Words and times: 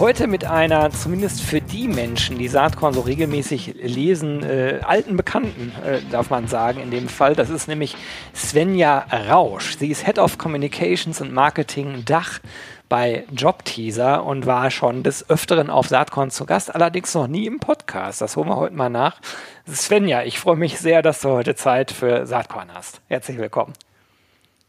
Heute 0.00 0.26
mit 0.26 0.44
einer, 0.44 0.90
zumindest 0.90 1.40
für 1.40 1.60
die 1.60 1.86
Menschen, 1.86 2.36
die 2.36 2.48
Saatkorn 2.48 2.92
so 2.92 3.00
regelmäßig 3.02 3.76
lesen, 3.80 4.42
äh, 4.42 4.80
alten 4.82 5.16
Bekannten, 5.16 5.72
äh, 5.86 6.00
darf 6.10 6.30
man 6.30 6.48
sagen, 6.48 6.80
in 6.80 6.90
dem 6.90 7.08
Fall. 7.08 7.36
Das 7.36 7.48
ist 7.48 7.68
nämlich 7.68 7.96
Svenja 8.34 9.06
Rausch. 9.30 9.76
Sie 9.78 9.88
ist 9.88 10.04
Head 10.04 10.18
of 10.18 10.36
Communications 10.36 11.20
und 11.20 11.32
Marketing 11.32 12.04
Dach 12.04 12.40
bei 12.88 13.24
Jobteaser 13.32 14.24
und 14.24 14.46
war 14.46 14.72
schon 14.72 15.04
des 15.04 15.30
Öfteren 15.30 15.70
auf 15.70 15.86
Saatkorn 15.86 16.32
zu 16.32 16.44
Gast, 16.44 16.74
allerdings 16.74 17.14
noch 17.14 17.28
nie 17.28 17.46
im 17.46 17.60
Podcast. 17.60 18.20
Das 18.20 18.36
holen 18.36 18.48
wir 18.48 18.56
heute 18.56 18.74
mal 18.74 18.90
nach. 18.90 19.20
Svenja, 19.68 20.24
ich 20.24 20.40
freue 20.40 20.56
mich 20.56 20.78
sehr, 20.80 21.02
dass 21.02 21.20
du 21.20 21.28
heute 21.28 21.54
Zeit 21.54 21.92
für 21.92 22.26
Saatkorn 22.26 22.74
hast. 22.74 23.00
Herzlich 23.08 23.38
willkommen. 23.38 23.74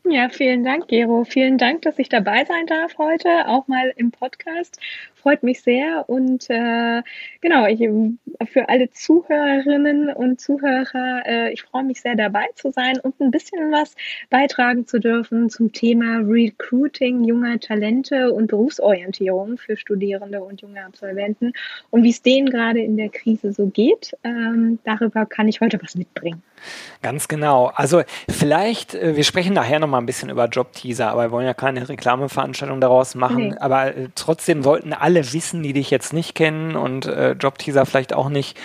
Ja, 0.08 0.30
vielen 0.30 0.64
Dank, 0.64 0.88
Gero. 0.88 1.24
Vielen 1.24 1.58
Dank, 1.58 1.82
dass 1.82 1.98
ich 1.98 2.10
dabei 2.10 2.46
sein 2.46 2.68
darf 2.68 3.00
heute, 3.00 3.48
auch 3.48 3.68
mal 3.68 3.92
im 3.98 4.12
Podcast 4.12 4.80
freut 5.26 5.42
mich 5.42 5.64
sehr. 5.64 6.08
Und 6.08 6.48
äh, 6.52 7.02
genau, 7.42 7.66
ich, 7.66 7.80
für 8.52 8.70
alle 8.70 8.92
Zuhörerinnen 8.92 10.14
und 10.14 10.40
Zuhörer, 10.40 11.24
äh, 11.26 11.52
ich 11.52 11.64
freue 11.64 11.84
mich 11.84 12.02
sehr 12.02 12.16
dabei 12.16 12.46
zu 12.54 12.72
sein 12.72 13.00
und 13.00 13.20
ein 13.20 13.32
bisschen 13.32 13.72
was 13.72 13.96
beitragen 14.30 14.86
zu 14.86 15.00
dürfen 15.00 15.50
zum 15.50 15.72
Thema 15.72 16.20
Recruiting 16.20 17.24
junger 17.24 17.60
Talente 17.60 18.32
und 18.32 18.48
Berufsorientierung 18.48 19.58
für 19.58 19.78
Studierende 19.78 20.44
und 20.44 20.62
junge 20.62 20.86
Absolventen 20.86 21.54
und 21.90 22.04
wie 22.04 22.12
es 22.12 22.22
denen 22.22 22.52
gerade 22.52 22.82
in 22.82 22.96
der 22.96 23.10
Krise 23.10 23.52
so 23.52 23.66
geht. 23.66 24.16
Ähm, 24.24 24.78
darüber 24.84 25.26
kann 25.26 25.48
ich 25.48 25.60
heute 25.60 25.80
was 25.82 25.96
mitbringen. 25.96 26.44
Ganz 27.02 27.28
genau. 27.28 27.72
Also 27.74 28.04
vielleicht, 28.30 28.96
äh, 28.96 29.16
wir 29.16 29.24
sprechen 29.24 29.54
nachher 29.54 29.80
nochmal 29.80 30.02
ein 30.02 30.06
bisschen 30.06 30.30
über 30.30 30.46
Jobteaser, 30.46 31.10
aber 31.10 31.24
wir 31.24 31.32
wollen 31.32 31.46
ja 31.46 31.54
keine 31.54 31.88
Reklameveranstaltung 31.88 32.80
daraus 32.80 33.16
machen. 33.16 33.50
Nee. 33.50 33.56
Aber 33.60 33.96
äh, 33.96 34.10
trotzdem 34.16 34.64
sollten 34.64 34.94
alle 34.94 35.15
alle 35.16 35.34
wissen, 35.34 35.64
die 35.64 35.74
dich 35.74 35.90
jetzt 35.92 36.14
nicht 36.14 36.36
kennen 36.36 36.76
und 36.76 37.06
äh, 37.06 37.32
Jobteaser 37.32 37.86
vielleicht 37.86 38.14
auch 38.14 38.30
nicht. 38.30 38.58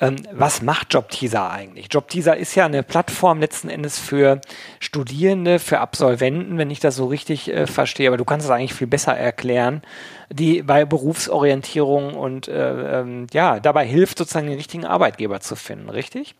Ähm, 0.00 0.16
was 0.32 0.60
macht 0.60 0.92
Jobteaser 0.92 1.50
eigentlich? 1.50 1.86
Jobteaser 1.90 2.36
ist 2.36 2.54
ja 2.56 2.66
eine 2.66 2.82
Plattform 2.82 3.40
letzten 3.40 3.70
Endes 3.70 3.98
für 3.98 4.40
Studierende, 4.80 5.58
für 5.58 5.78
Absolventen, 5.80 6.58
wenn 6.58 6.70
ich 6.70 6.80
das 6.80 6.96
so 6.96 7.06
richtig 7.06 7.50
äh, 7.50 7.66
verstehe, 7.66 8.08
aber 8.08 8.16
du 8.16 8.24
kannst 8.24 8.44
es 8.44 8.50
eigentlich 8.50 8.74
viel 8.74 8.88
besser 8.88 9.16
erklären, 9.16 9.82
die 10.30 10.62
bei 10.62 10.84
Berufsorientierung 10.84 12.14
und 12.14 12.48
äh, 12.48 13.00
ähm, 13.00 13.28
ja, 13.32 13.60
dabei 13.60 13.86
hilft, 13.86 14.18
sozusagen 14.18 14.48
den 14.48 14.56
richtigen 14.56 14.84
Arbeitgeber 14.84 15.40
zu 15.40 15.56
finden, 15.56 15.88
richtig? 15.88 16.34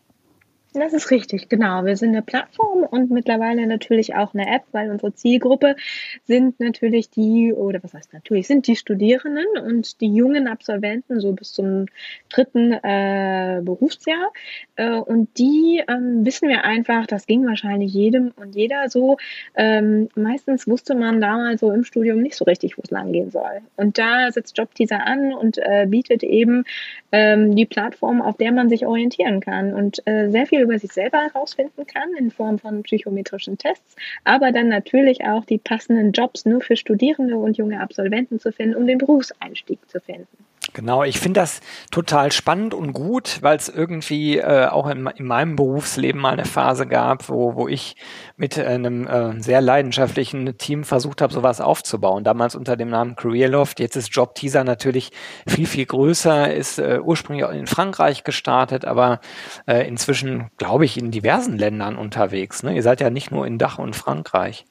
Das 0.77 0.91
ist 0.91 1.09
richtig, 1.09 1.47
genau. 1.47 1.85
Wir 1.85 1.95
sind 1.95 2.09
eine 2.09 2.21
Plattform 2.21 2.83
und 2.83 3.09
mittlerweile 3.09 3.65
natürlich 3.65 4.13
auch 4.13 4.33
eine 4.33 4.53
App, 4.53 4.63
weil 4.73 4.91
unsere 4.91 5.13
Zielgruppe 5.13 5.77
sind 6.25 6.59
natürlich 6.59 7.09
die, 7.09 7.53
oder 7.53 7.81
was 7.81 7.93
heißt 7.93 8.11
natürlich, 8.13 8.47
sind 8.47 8.67
die 8.67 8.75
Studierenden 8.75 9.45
und 9.65 10.01
die 10.01 10.13
jungen 10.13 10.49
Absolventen 10.49 11.21
so 11.21 11.31
bis 11.31 11.53
zum 11.53 11.85
dritten 12.27 12.73
äh, 12.73 13.61
Berufsjahr. 13.63 14.33
Äh, 14.75 14.97
und 14.97 15.37
die 15.37 15.81
ähm, 15.87 16.25
wissen 16.25 16.49
wir 16.49 16.65
einfach, 16.65 17.07
das 17.07 17.25
ging 17.25 17.47
wahrscheinlich 17.47 17.93
jedem 17.93 18.33
und 18.35 18.53
jeder 18.53 18.89
so. 18.89 19.15
Ähm, 19.55 20.09
meistens 20.15 20.67
wusste 20.67 20.93
man 20.93 21.21
damals 21.21 21.61
so 21.61 21.71
im 21.71 21.85
Studium 21.85 22.21
nicht 22.21 22.35
so 22.35 22.43
richtig, 22.43 22.77
wo 22.77 22.81
es 22.83 22.91
lang 22.91 23.13
gehen 23.13 23.31
soll. 23.31 23.61
Und 23.77 23.97
da 23.97 24.29
setzt 24.29 24.57
Jobteaser 24.57 25.07
an 25.07 25.33
und 25.33 25.57
äh, 25.57 25.85
bietet 25.87 26.21
eben 26.23 26.65
ähm, 27.13 27.55
die 27.55 27.65
Plattform, 27.65 28.21
auf 28.21 28.35
der 28.35 28.51
man 28.51 28.67
sich 28.67 28.85
orientieren 28.85 29.39
kann 29.39 29.73
und 29.73 30.05
äh, 30.05 30.29
sehr 30.29 30.45
viel 30.45 30.64
über 30.65 30.77
sich 30.77 30.91
selber 30.91 31.19
herausfinden 31.19 31.87
kann 31.87 32.13
in 32.17 32.31
Form 32.31 32.59
von 32.59 32.83
psychometrischen 32.83 33.57
Tests, 33.57 33.95
aber 34.23 34.51
dann 34.51 34.67
natürlich 34.67 35.23
auch 35.23 35.45
die 35.45 35.57
passenden 35.57 36.11
Jobs 36.11 36.45
nur 36.45 36.61
für 36.61 36.75
Studierende 36.75 37.37
und 37.37 37.57
junge 37.57 37.79
Absolventen 37.79 38.39
zu 38.39 38.51
finden, 38.51 38.75
um 38.75 38.85
den 38.85 38.97
Berufseinstieg 38.97 39.79
zu 39.89 39.99
finden. 39.99 40.44
Genau, 40.75 41.05
ich 41.05 41.21
finde 41.21 41.39
das 41.39 41.61
total 41.89 42.33
spannend 42.33 42.73
und 42.73 42.91
gut, 42.91 43.37
weil 43.41 43.55
es 43.55 43.69
irgendwie 43.69 44.39
äh, 44.39 44.67
auch 44.67 44.89
in, 44.89 45.07
in, 45.07 45.25
meinem 45.25 45.55
Berufsleben 45.55 46.19
mal 46.19 46.33
eine 46.33 46.43
Phase 46.43 46.85
gab, 46.85 47.29
wo, 47.29 47.55
wo 47.55 47.69
ich 47.69 47.95
mit 48.35 48.59
einem 48.59 49.07
äh, 49.07 49.41
sehr 49.41 49.61
leidenschaftlichen 49.61 50.57
Team 50.57 50.83
versucht 50.83 51.21
habe, 51.21 51.31
sowas 51.31 51.61
aufzubauen. 51.61 52.25
Damals 52.25 52.55
unter 52.55 52.75
dem 52.75 52.89
Namen 52.89 53.15
Careerloft. 53.15 53.79
Jetzt 53.79 53.95
ist 53.95 54.13
Jobteaser 54.13 54.65
natürlich 54.65 55.13
viel, 55.47 55.65
viel 55.65 55.85
größer, 55.85 56.53
ist 56.53 56.77
äh, 56.77 56.99
ursprünglich 57.01 57.49
in 57.51 57.67
Frankreich 57.67 58.25
gestartet, 58.25 58.83
aber 58.83 59.21
äh, 59.67 59.87
inzwischen, 59.87 60.49
glaube 60.57 60.83
ich, 60.83 60.97
in 60.97 61.09
diversen 61.09 61.57
Ländern 61.57 61.95
unterwegs. 61.95 62.63
Ne? 62.63 62.75
Ihr 62.75 62.83
seid 62.83 62.99
ja 62.99 63.09
nicht 63.09 63.31
nur 63.31 63.47
in 63.47 63.57
Dach 63.57 63.79
und 63.79 63.95
Frankreich. 63.95 64.65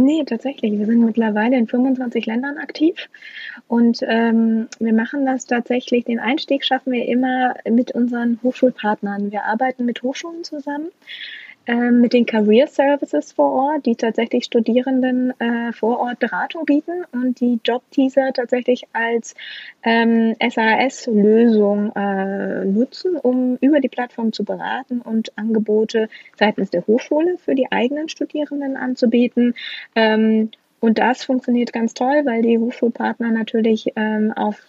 Nee, 0.00 0.22
tatsächlich. 0.24 0.78
Wir 0.78 0.86
sind 0.86 1.04
mittlerweile 1.04 1.56
in 1.56 1.66
25 1.66 2.24
Ländern 2.26 2.56
aktiv 2.58 3.08
und 3.66 3.98
ähm, 4.02 4.68
wir 4.78 4.92
machen 4.92 5.26
das 5.26 5.44
tatsächlich. 5.44 6.04
Den 6.04 6.20
Einstieg 6.20 6.64
schaffen 6.64 6.92
wir 6.92 7.04
immer 7.06 7.56
mit 7.68 7.90
unseren 7.96 8.38
Hochschulpartnern. 8.44 9.32
Wir 9.32 9.46
arbeiten 9.46 9.84
mit 9.86 10.04
Hochschulen 10.04 10.44
zusammen 10.44 10.90
mit 11.74 12.12
den 12.12 12.24
Career 12.24 12.66
Services 12.66 13.32
vor 13.32 13.52
Ort, 13.52 13.86
die 13.86 13.94
tatsächlich 13.94 14.44
Studierenden 14.44 15.38
äh, 15.38 15.72
vor 15.72 16.00
Ort 16.00 16.18
Beratung 16.18 16.64
bieten 16.64 17.04
und 17.12 17.40
die 17.40 17.60
Jobteaser 17.64 18.32
tatsächlich 18.32 18.84
als 18.92 19.34
ähm, 19.82 20.34
SAS-Lösung 20.40 21.92
äh, 21.94 22.64
nutzen, 22.64 23.16
um 23.16 23.56
über 23.60 23.80
die 23.80 23.88
Plattform 23.88 24.32
zu 24.32 24.44
beraten 24.44 25.00
und 25.00 25.36
Angebote 25.36 26.08
seitens 26.38 26.70
der 26.70 26.86
Hochschule 26.86 27.36
für 27.38 27.54
die 27.54 27.70
eigenen 27.70 28.08
Studierenden 28.08 28.76
anzubieten. 28.76 29.54
Ähm, 29.94 30.50
und 30.80 30.98
das 30.98 31.24
funktioniert 31.24 31.72
ganz 31.72 31.94
toll, 31.94 32.22
weil 32.24 32.42
die 32.42 32.58
Hochschulpartner 32.58 33.30
natürlich 33.32 33.92
ähm, 33.96 34.32
auf, 34.32 34.60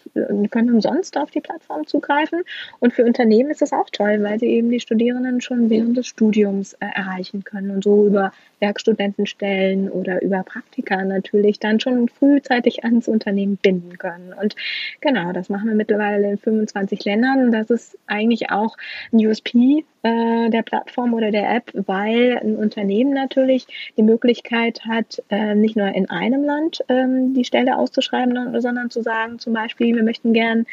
können 0.49 0.73
umsonst 0.73 1.17
auf 1.17 1.29
die 1.29 1.41
Plattform 1.41 1.85
zugreifen. 1.85 2.41
Und 2.79 2.93
für 2.93 3.05
Unternehmen 3.05 3.51
ist 3.51 3.61
es 3.61 3.73
auch 3.73 3.89
toll, 3.91 4.23
weil 4.23 4.39
sie 4.39 4.47
eben 4.47 4.71
die 4.71 4.79
Studierenden 4.79 5.41
schon 5.41 5.69
während 5.69 5.97
des 5.97 6.07
Studiums 6.07 6.73
äh, 6.73 6.87
erreichen 6.95 7.43
können 7.43 7.69
und 7.71 7.83
so 7.83 8.07
über 8.07 8.31
Werkstudentenstellen 8.59 9.89
oder 9.89 10.21
über 10.21 10.43
Praktika 10.43 11.03
natürlich 11.05 11.59
dann 11.59 11.79
schon 11.79 12.09
frühzeitig 12.09 12.83
ans 12.83 13.07
Unternehmen 13.07 13.57
binden 13.57 13.97
können. 13.97 14.33
Und 14.33 14.55
genau, 15.01 15.31
das 15.31 15.49
machen 15.49 15.67
wir 15.67 15.75
mittlerweile 15.75 16.31
in 16.31 16.37
25 16.37 17.05
Ländern. 17.05 17.51
Das 17.51 17.69
ist 17.69 17.97
eigentlich 18.07 18.49
auch 18.49 18.77
ein 19.11 19.25
USP 19.25 19.85
äh, 20.03 20.49
der 20.49 20.63
Plattform 20.63 21.13
oder 21.13 21.31
der 21.31 21.53
App, 21.53 21.71
weil 21.73 22.39
ein 22.41 22.55
Unternehmen 22.55 23.13
natürlich 23.13 23.67
die 23.97 24.03
Möglichkeit 24.03 24.85
hat, 24.85 25.21
äh, 25.29 25.55
nicht 25.55 25.75
nur 25.75 25.87
in 25.89 26.09
einem 26.09 26.43
Land 26.43 26.83
ähm, 26.87 27.33
die 27.33 27.45
Stelle 27.45 27.77
auszuschreiben, 27.77 28.61
sondern 28.61 28.89
zu 28.89 29.01
sagen, 29.01 29.39
zum 29.39 29.53
Beispiel, 29.53 29.95
wir 29.95 30.03
möchten 30.03 30.33
gern 30.33 30.65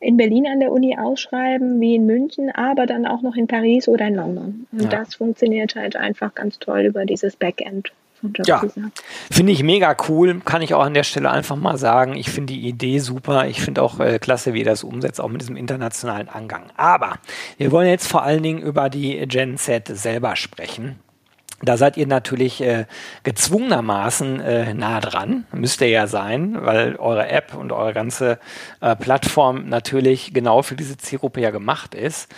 in 0.00 0.16
Berlin 0.16 0.46
an 0.46 0.60
der 0.60 0.70
Uni 0.70 0.96
ausschreiben, 0.96 1.80
wie 1.80 1.96
in 1.96 2.06
München, 2.06 2.50
aber 2.50 2.86
dann 2.86 3.06
auch 3.06 3.22
noch 3.22 3.36
in 3.36 3.46
Paris 3.46 3.88
oder 3.88 4.06
in 4.06 4.14
London. 4.14 4.66
Und 4.70 4.84
ja. 4.84 4.88
das 4.88 5.16
funktioniert 5.16 5.74
halt 5.74 5.96
einfach 5.96 6.34
ganz 6.34 6.58
toll 6.58 6.82
über 6.82 7.04
dieses 7.04 7.36
Backend. 7.36 7.92
Ja, 8.44 8.62
finde 9.30 9.52
ich 9.52 9.62
mega 9.62 9.96
cool. 10.08 10.40
Kann 10.44 10.62
ich 10.62 10.74
auch 10.74 10.82
an 10.82 10.94
der 10.94 11.04
Stelle 11.04 11.30
einfach 11.30 11.56
mal 11.56 11.78
sagen. 11.78 12.16
Ich 12.16 12.30
finde 12.30 12.52
die 12.52 12.66
Idee 12.68 12.98
super. 12.98 13.46
Ich 13.46 13.60
finde 13.60 13.82
auch 13.82 14.00
äh, 14.00 14.18
klasse, 14.18 14.54
wie 14.54 14.60
ihr 14.60 14.64
das 14.64 14.84
umsetzt, 14.84 15.20
auch 15.20 15.28
mit 15.28 15.40
diesem 15.40 15.56
internationalen 15.56 16.28
Angang. 16.28 16.64
Aber 16.76 17.18
wir 17.56 17.70
wollen 17.70 17.88
jetzt 17.88 18.08
vor 18.08 18.22
allen 18.22 18.42
Dingen 18.42 18.60
über 18.60 18.90
die 18.90 19.26
Gen 19.26 19.56
Z 19.56 19.88
selber 19.88 20.36
sprechen. 20.36 20.98
Da 21.60 21.76
seid 21.76 21.96
ihr 21.96 22.06
natürlich 22.06 22.60
äh, 22.60 22.86
gezwungenermaßen 23.24 24.40
äh, 24.40 24.74
nah 24.74 25.00
dran, 25.00 25.44
müsst 25.50 25.80
ihr 25.80 25.88
ja 25.88 26.06
sein, 26.06 26.56
weil 26.60 26.94
eure 26.96 27.28
App 27.28 27.54
und 27.54 27.72
eure 27.72 27.92
ganze 27.92 28.38
äh, 28.80 28.94
Plattform 28.94 29.68
natürlich 29.68 30.32
genau 30.32 30.62
für 30.62 30.76
diese 30.76 30.96
Zielgruppe 30.98 31.40
ja 31.40 31.50
gemacht 31.50 31.96
ist. 31.96 32.32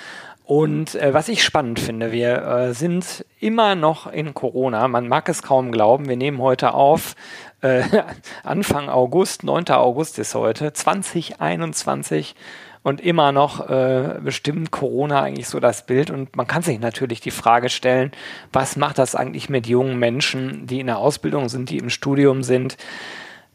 Und 0.50 0.96
äh, 0.96 1.14
was 1.14 1.28
ich 1.28 1.44
spannend 1.44 1.78
finde, 1.78 2.10
wir 2.10 2.42
äh, 2.42 2.74
sind 2.74 3.24
immer 3.38 3.76
noch 3.76 4.12
in 4.12 4.34
Corona. 4.34 4.88
Man 4.88 5.06
mag 5.06 5.28
es 5.28 5.44
kaum 5.44 5.70
glauben. 5.70 6.08
Wir 6.08 6.16
nehmen 6.16 6.40
heute 6.40 6.74
auf. 6.74 7.14
Äh, 7.60 7.84
Anfang 8.42 8.88
August, 8.88 9.44
9. 9.44 9.68
August 9.68 10.18
ist 10.18 10.34
heute, 10.34 10.72
2021 10.72 12.34
und 12.82 13.00
immer 13.00 13.30
noch 13.30 13.70
äh, 13.70 14.18
bestimmt 14.24 14.72
Corona 14.72 15.22
eigentlich 15.22 15.46
so 15.46 15.60
das 15.60 15.86
Bild. 15.86 16.10
Und 16.10 16.34
man 16.34 16.48
kann 16.48 16.62
sich 16.62 16.80
natürlich 16.80 17.20
die 17.20 17.30
Frage 17.30 17.68
stellen, 17.68 18.10
was 18.52 18.74
macht 18.74 18.98
das 18.98 19.14
eigentlich 19.14 19.50
mit 19.50 19.68
jungen 19.68 20.00
Menschen, 20.00 20.66
die 20.66 20.80
in 20.80 20.88
der 20.88 20.98
Ausbildung 20.98 21.48
sind, 21.48 21.70
die 21.70 21.78
im 21.78 21.90
Studium 21.90 22.42
sind? 22.42 22.76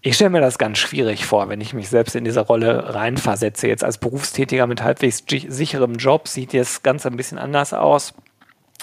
Ich 0.08 0.14
stelle 0.14 0.30
mir 0.30 0.40
das 0.40 0.60
ganz 0.60 0.78
schwierig 0.78 1.26
vor, 1.26 1.50
wenn 1.50 1.62
ich 1.62 1.74
mich 1.74 1.90
selbst 1.90 2.16
in 2.16 2.26
diese 2.26 2.42
Rolle 2.42 2.94
reinversetze. 2.94 3.68
Jetzt 3.68 3.84
als 3.84 3.98
Berufstätiger 3.98 4.68
mit 4.68 4.84
halbwegs 4.84 5.24
sicherem 5.28 5.96
Job 5.96 6.28
sieht 6.28 6.54
jetzt 6.54 6.84
ganz 6.84 7.08
ein 7.08 7.18
bisschen 7.18 7.40
anders 7.40 7.74
aus. 7.74 8.14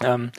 Ähm, 0.02 0.32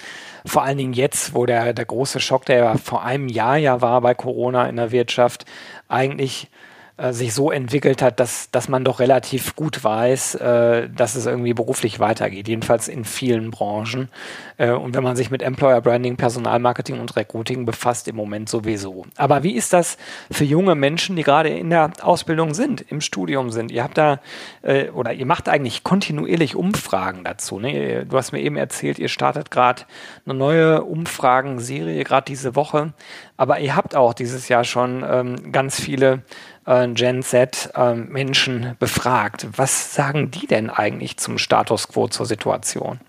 vor 0.45 0.63
allen 0.63 0.77
Dingen 0.77 0.91
jetzt, 0.91 1.33
wo 1.33 1.45
der, 1.45 1.71
der 1.71 1.85
große 1.85 2.19
Schock, 2.19 2.45
der 2.47 2.77
vor 2.77 3.01
einem 3.01 3.29
Jahr 3.29 3.55
ja 3.55 3.79
war 3.79 4.01
bei 4.01 4.13
Corona 4.13 4.67
in 4.67 4.75
der 4.75 4.91
Wirtschaft, 4.91 5.45
eigentlich 5.87 6.49
äh, 6.95 7.11
sich 7.11 7.33
so 7.33 7.49
entwickelt 7.49 8.03
hat, 8.03 8.19
dass, 8.19 8.51
dass 8.51 8.69
man 8.69 8.83
doch 8.83 8.99
relativ 8.99 9.55
gut 9.55 9.83
weiß, 9.83 10.35
äh, 10.35 10.89
dass 10.89 11.15
es 11.15 11.25
irgendwie 11.25 11.55
beruflich 11.55 11.99
weitergeht, 11.99 12.47
jedenfalls 12.47 12.87
in 12.87 13.03
vielen 13.03 13.49
Branchen. 13.49 14.09
Äh, 14.57 14.71
und 14.71 14.93
wenn 14.93 15.03
man 15.03 15.15
sich 15.15 15.31
mit 15.31 15.41
Employer 15.41 15.81
Branding, 15.81 16.17
Personalmarketing 16.17 16.99
und 16.99 17.15
Recruiting 17.15 17.65
befasst, 17.65 18.07
im 18.07 18.15
Moment 18.15 18.47
sowieso. 18.47 19.07
Aber 19.17 19.41
wie 19.41 19.53
ist 19.53 19.73
das 19.73 19.97
für 20.29 20.43
junge 20.43 20.75
Menschen, 20.75 21.15
die 21.15 21.23
gerade 21.23 21.49
in 21.49 21.71
der 21.71 21.93
Ausbildung 22.01 22.53
sind, 22.53 22.81
im 22.81 23.01
Studium 23.01 23.49
sind? 23.49 23.71
Ihr 23.71 23.83
habt 23.83 23.97
da 23.97 24.19
äh, 24.61 24.89
oder 24.91 25.13
ihr 25.13 25.25
macht 25.25 25.49
eigentlich 25.49 25.83
kontinuierlich 25.83 26.55
Umfragen 26.55 27.23
dazu. 27.23 27.59
Ne? 27.59 28.05
Du 28.05 28.17
hast 28.17 28.33
mir 28.33 28.41
eben 28.41 28.55
erzählt, 28.55 28.99
ihr 28.99 29.09
startet 29.09 29.49
gerade 29.49 29.81
eine 30.25 30.35
neue 30.35 30.83
Umfragenserie, 30.83 32.03
gerade 32.03 32.25
diese 32.25 32.55
Woche. 32.55 32.93
Aber 33.35 33.59
ihr 33.59 33.75
habt 33.75 33.95
auch 33.95 34.13
dieses 34.13 34.47
Jahr 34.47 34.63
schon 34.63 35.03
ähm, 35.09 35.51
ganz 35.51 35.81
viele 35.81 36.21
äh, 36.65 36.87
Gen 36.89 37.23
Z 37.23 37.71
äh, 37.75 37.95
Menschen 37.95 38.75
befragt. 38.79 39.47
Was 39.55 39.93
sagen 39.93 40.31
die 40.31 40.47
denn 40.47 40.69
eigentlich 40.69 41.17
zum 41.17 41.37
Status 41.37 41.87
quo 41.87 42.07
zur 42.07 42.25
Situation? 42.25 42.99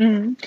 Mhm. 0.00 0.38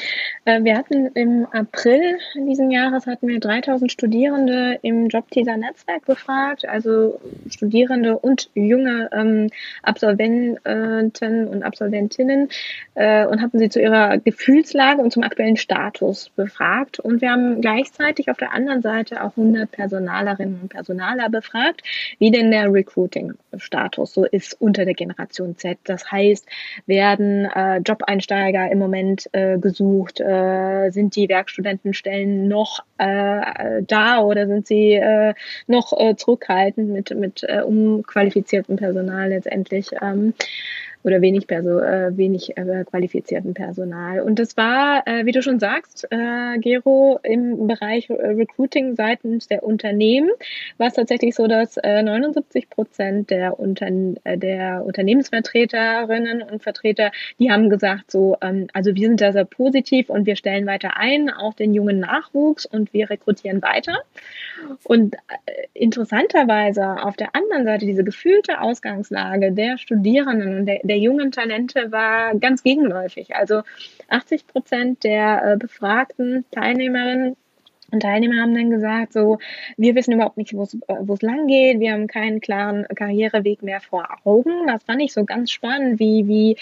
Äh, 0.45 0.63
wir 0.63 0.75
hatten 0.75 1.11
im 1.13 1.45
April 1.45 2.17
diesen 2.35 2.71
Jahres 2.71 3.05
hatten 3.05 3.27
wir 3.27 3.39
3000 3.39 3.91
Studierende 3.91 4.79
im 4.81 5.09
Jobteaser 5.09 5.57
Netzwerk 5.57 6.07
befragt, 6.07 6.67
also 6.67 7.19
Studierende 7.51 8.17
und 8.17 8.49
junge 8.55 9.11
ähm, 9.13 9.51
Absolventen 9.83 10.57
und 10.63 11.61
Absolventinnen 11.61 12.49
äh, 12.95 13.27
und 13.27 13.43
hatten 13.43 13.59
sie 13.59 13.69
zu 13.69 13.79
ihrer 13.79 14.17
Gefühlslage 14.17 15.03
und 15.03 15.13
zum 15.13 15.21
aktuellen 15.21 15.57
Status 15.57 16.31
befragt. 16.35 16.99
Und 16.99 17.21
wir 17.21 17.29
haben 17.29 17.61
gleichzeitig 17.61 18.31
auf 18.31 18.37
der 18.37 18.53
anderen 18.53 18.81
Seite 18.81 19.23
auch 19.23 19.37
100 19.37 19.69
Personalerinnen 19.69 20.61
und 20.63 20.69
Personaler 20.69 21.29
befragt, 21.29 21.83
wie 22.17 22.31
denn 22.31 22.49
der 22.49 22.73
Recruiting-Status 22.73 24.15
so 24.15 24.25
ist 24.25 24.59
unter 24.59 24.83
der 24.83 24.95
Generation 24.95 25.55
Z. 25.57 25.77
Das 25.83 26.11
heißt, 26.11 26.47
werden 26.87 27.45
äh, 27.45 27.77
Jobeinsteiger 27.77 28.71
im 28.71 28.79
Moment 28.79 29.29
äh, 29.33 29.42
äh, 29.43 29.57
gesucht? 29.59 30.19
Äh, 30.19 30.89
sind 30.91 31.15
die 31.15 31.29
Werkstudentenstellen 31.29 32.47
noch 32.47 32.83
äh, 32.97 33.81
da 33.81 34.21
oder 34.21 34.47
sind 34.47 34.67
sie 34.67 34.93
äh, 34.93 35.33
noch 35.67 35.93
äh, 35.97 36.15
zurückhaltend 36.15 36.89
mit, 36.89 37.15
mit 37.15 37.43
äh, 37.43 37.61
umqualifiziertem 37.61 38.77
Personal 38.77 39.29
letztendlich? 39.29 39.91
Ähm, 40.01 40.33
oder 41.03 41.21
wenig, 41.21 41.47
Perso 41.47 41.79
äh, 41.79 42.15
wenig 42.17 42.57
äh, 42.57 42.83
qualifizierten 42.85 43.53
Personal. 43.53 44.21
Und 44.21 44.39
das 44.39 44.55
war, 44.57 45.05
äh, 45.05 45.25
wie 45.25 45.31
du 45.31 45.41
schon 45.41 45.59
sagst, 45.59 46.07
äh, 46.09 46.57
Gero, 46.59 47.19
im 47.23 47.67
Bereich 47.67 48.09
äh, 48.09 48.13
Recruiting 48.13 48.95
seitens 48.95 49.47
der 49.47 49.63
Unternehmen 49.63 50.29
war 50.77 50.87
es 50.87 50.93
tatsächlich 50.93 51.35
so, 51.35 51.47
dass 51.47 51.77
äh, 51.77 52.01
79 52.01 52.69
Prozent 52.69 53.29
der, 53.29 53.59
Unterne 53.59 54.15
äh, 54.23 54.37
der 54.37 54.85
Unternehmensvertreterinnen 54.85 56.41
und 56.41 56.63
Vertreter, 56.63 57.11
die 57.39 57.51
haben 57.51 57.69
gesagt, 57.69 58.11
so, 58.11 58.37
ähm, 58.41 58.67
also 58.73 58.95
wir 58.95 59.07
sind 59.07 59.21
da 59.21 59.31
sehr 59.33 59.45
positiv 59.45 60.09
und 60.09 60.25
wir 60.25 60.35
stellen 60.35 60.65
weiter 60.65 60.97
ein, 60.97 61.29
auch 61.29 61.53
den 61.53 61.73
jungen 61.73 61.99
Nachwuchs 61.99 62.65
und 62.65 62.93
wir 62.93 63.09
rekrutieren 63.09 63.61
weiter. 63.61 63.99
Und 64.83 65.15
äh, 65.15 65.19
interessanterweise 65.73 67.03
auf 67.03 67.17
der 67.17 67.35
anderen 67.35 67.65
Seite 67.65 67.85
diese 67.85 68.03
gefühlte 68.03 68.61
Ausgangslage 68.61 69.51
der 69.51 69.77
Studierenden 69.77 70.59
und 70.59 70.65
der, 70.65 70.79
der 70.83 70.92
jungen 70.97 71.31
Talente 71.31 71.91
war 71.91 72.35
ganz 72.35 72.63
gegenläufig. 72.63 73.35
Also 73.35 73.61
80 74.09 74.47
Prozent 74.47 75.03
der 75.03 75.53
äh, 75.53 75.57
befragten 75.57 76.45
Teilnehmerinnen 76.51 77.35
und 77.93 77.99
Teilnehmer 77.99 78.41
haben 78.41 78.55
dann 78.55 78.71
gesagt, 78.71 79.13
so, 79.13 79.37
wir 79.77 79.93
wissen 79.93 80.13
überhaupt 80.13 80.37
nicht, 80.37 80.55
wo 80.55 80.63
es 80.63 80.73
äh, 80.73 81.25
lang 81.25 81.45
geht, 81.45 81.79
wir 81.79 81.93
haben 81.93 82.07
keinen 82.07 82.41
klaren 82.41 82.87
Karriereweg 82.87 83.61
mehr 83.61 83.81
vor 83.81 84.07
Augen. 84.23 84.65
Das 84.65 84.83
fand 84.83 85.01
ich 85.03 85.13
so 85.13 85.25
ganz 85.25 85.51
spannend, 85.51 85.99
wie, 85.99 86.27
wie 86.27 86.57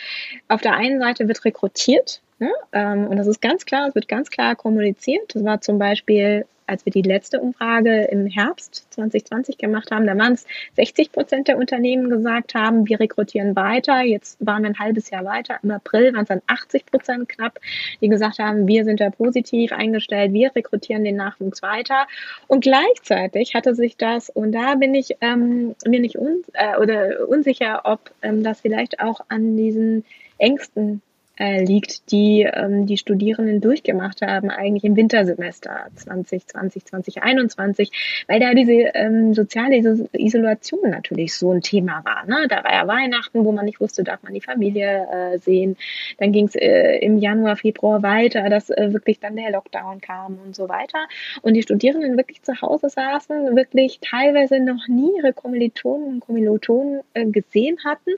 auf 0.49 0.59
der 0.59 0.75
einen 0.75 0.99
Seite 0.99 1.29
wird 1.29 1.45
rekrutiert, 1.45 2.21
ne? 2.39 2.51
ähm, 2.73 3.07
und 3.07 3.15
das 3.15 3.27
ist 3.27 3.41
ganz 3.41 3.65
klar, 3.65 3.87
es 3.87 3.95
wird 3.95 4.09
ganz 4.09 4.29
klar 4.29 4.57
kommuniziert. 4.57 5.33
Das 5.33 5.45
war 5.45 5.61
zum 5.61 5.79
Beispiel 5.79 6.45
als 6.71 6.85
wir 6.85 6.91
die 6.91 7.01
letzte 7.01 7.39
Umfrage 7.39 8.05
im 8.05 8.25
Herbst 8.25 8.87
2020 8.91 9.57
gemacht 9.57 9.91
haben, 9.91 10.07
da 10.07 10.17
waren 10.17 10.33
es 10.33 10.47
60 10.75 11.11
Prozent 11.11 11.47
der 11.49 11.57
Unternehmen 11.57 12.09
gesagt 12.09 12.55
haben, 12.55 12.87
wir 12.87 12.99
rekrutieren 12.99 13.55
weiter. 13.55 14.01
Jetzt 14.01 14.37
waren 14.39 14.63
wir 14.63 14.69
ein 14.69 14.79
halbes 14.79 15.09
Jahr 15.09 15.25
weiter. 15.25 15.59
Im 15.61 15.71
April 15.71 16.13
waren 16.13 16.23
es 16.23 16.29
dann 16.29 16.41
80 16.47 16.85
Prozent 16.85 17.29
knapp, 17.29 17.59
die 17.99 18.07
gesagt 18.07 18.39
haben, 18.39 18.67
wir 18.67 18.85
sind 18.85 19.01
da 19.01 19.09
positiv 19.09 19.73
eingestellt, 19.73 20.33
wir 20.33 20.55
rekrutieren 20.55 21.03
den 21.03 21.17
Nachwuchs 21.17 21.61
weiter. 21.61 22.07
Und 22.47 22.61
gleichzeitig 22.61 23.53
hatte 23.53 23.75
sich 23.75 23.97
das, 23.97 24.29
und 24.29 24.53
da 24.53 24.75
bin 24.75 24.95
ich 24.95 25.17
ähm, 25.19 25.75
mir 25.85 25.99
nicht 25.99 26.17
un, 26.17 26.43
äh, 26.53 26.77
oder 26.77 27.27
unsicher, 27.27 27.81
ob 27.83 28.11
ähm, 28.21 28.43
das 28.43 28.61
vielleicht 28.61 29.01
auch 29.01 29.19
an 29.27 29.57
diesen 29.57 30.05
Ängsten 30.37 31.01
äh, 31.41 31.63
liegt, 31.63 32.11
die 32.11 32.43
ähm, 32.43 32.85
die 32.85 32.97
Studierenden 32.97 33.61
durchgemacht 33.61 34.21
haben, 34.21 34.51
eigentlich 34.51 34.83
im 34.83 34.95
Wintersemester 34.95 35.87
2020, 35.95 36.85
2021, 36.85 38.25
weil 38.27 38.39
da 38.39 38.53
diese 38.53 38.91
ähm, 38.93 39.33
soziale 39.33 39.77
Isolation 40.13 40.91
natürlich 40.91 41.33
so 41.33 41.51
ein 41.51 41.61
Thema 41.61 42.05
war. 42.05 42.27
Ne? 42.27 42.47
Da 42.47 42.63
war 42.63 42.71
ja 42.71 42.87
Weihnachten, 42.87 43.43
wo 43.43 43.51
man 43.51 43.65
nicht 43.65 43.79
wusste, 43.79 44.03
darf 44.03 44.21
man 44.21 44.35
die 44.35 44.41
Familie 44.41 45.07
äh, 45.11 45.39
sehen. 45.39 45.77
Dann 46.19 46.31
ging 46.31 46.45
es 46.45 46.53
äh, 46.53 46.99
im 46.99 47.17
Januar, 47.17 47.55
Februar 47.55 48.03
weiter, 48.03 48.47
dass 48.49 48.69
äh, 48.69 48.93
wirklich 48.93 49.19
dann 49.19 49.35
der 49.35 49.49
Lockdown 49.49 49.99
kam 49.99 50.37
und 50.45 50.55
so 50.55 50.69
weiter. 50.69 51.07
Und 51.41 51.55
die 51.55 51.63
Studierenden 51.63 52.17
wirklich 52.17 52.43
zu 52.43 52.61
Hause 52.61 52.89
saßen, 52.89 53.55
wirklich 53.55 53.99
teilweise 53.99 54.59
noch 54.59 54.87
nie 54.87 55.17
ihre 55.17 55.33
Kommilitonen 55.33 56.07
und 56.07 56.19
Kommilitonen 56.19 57.01
äh, 57.15 57.25
gesehen 57.25 57.79
hatten 57.83 58.11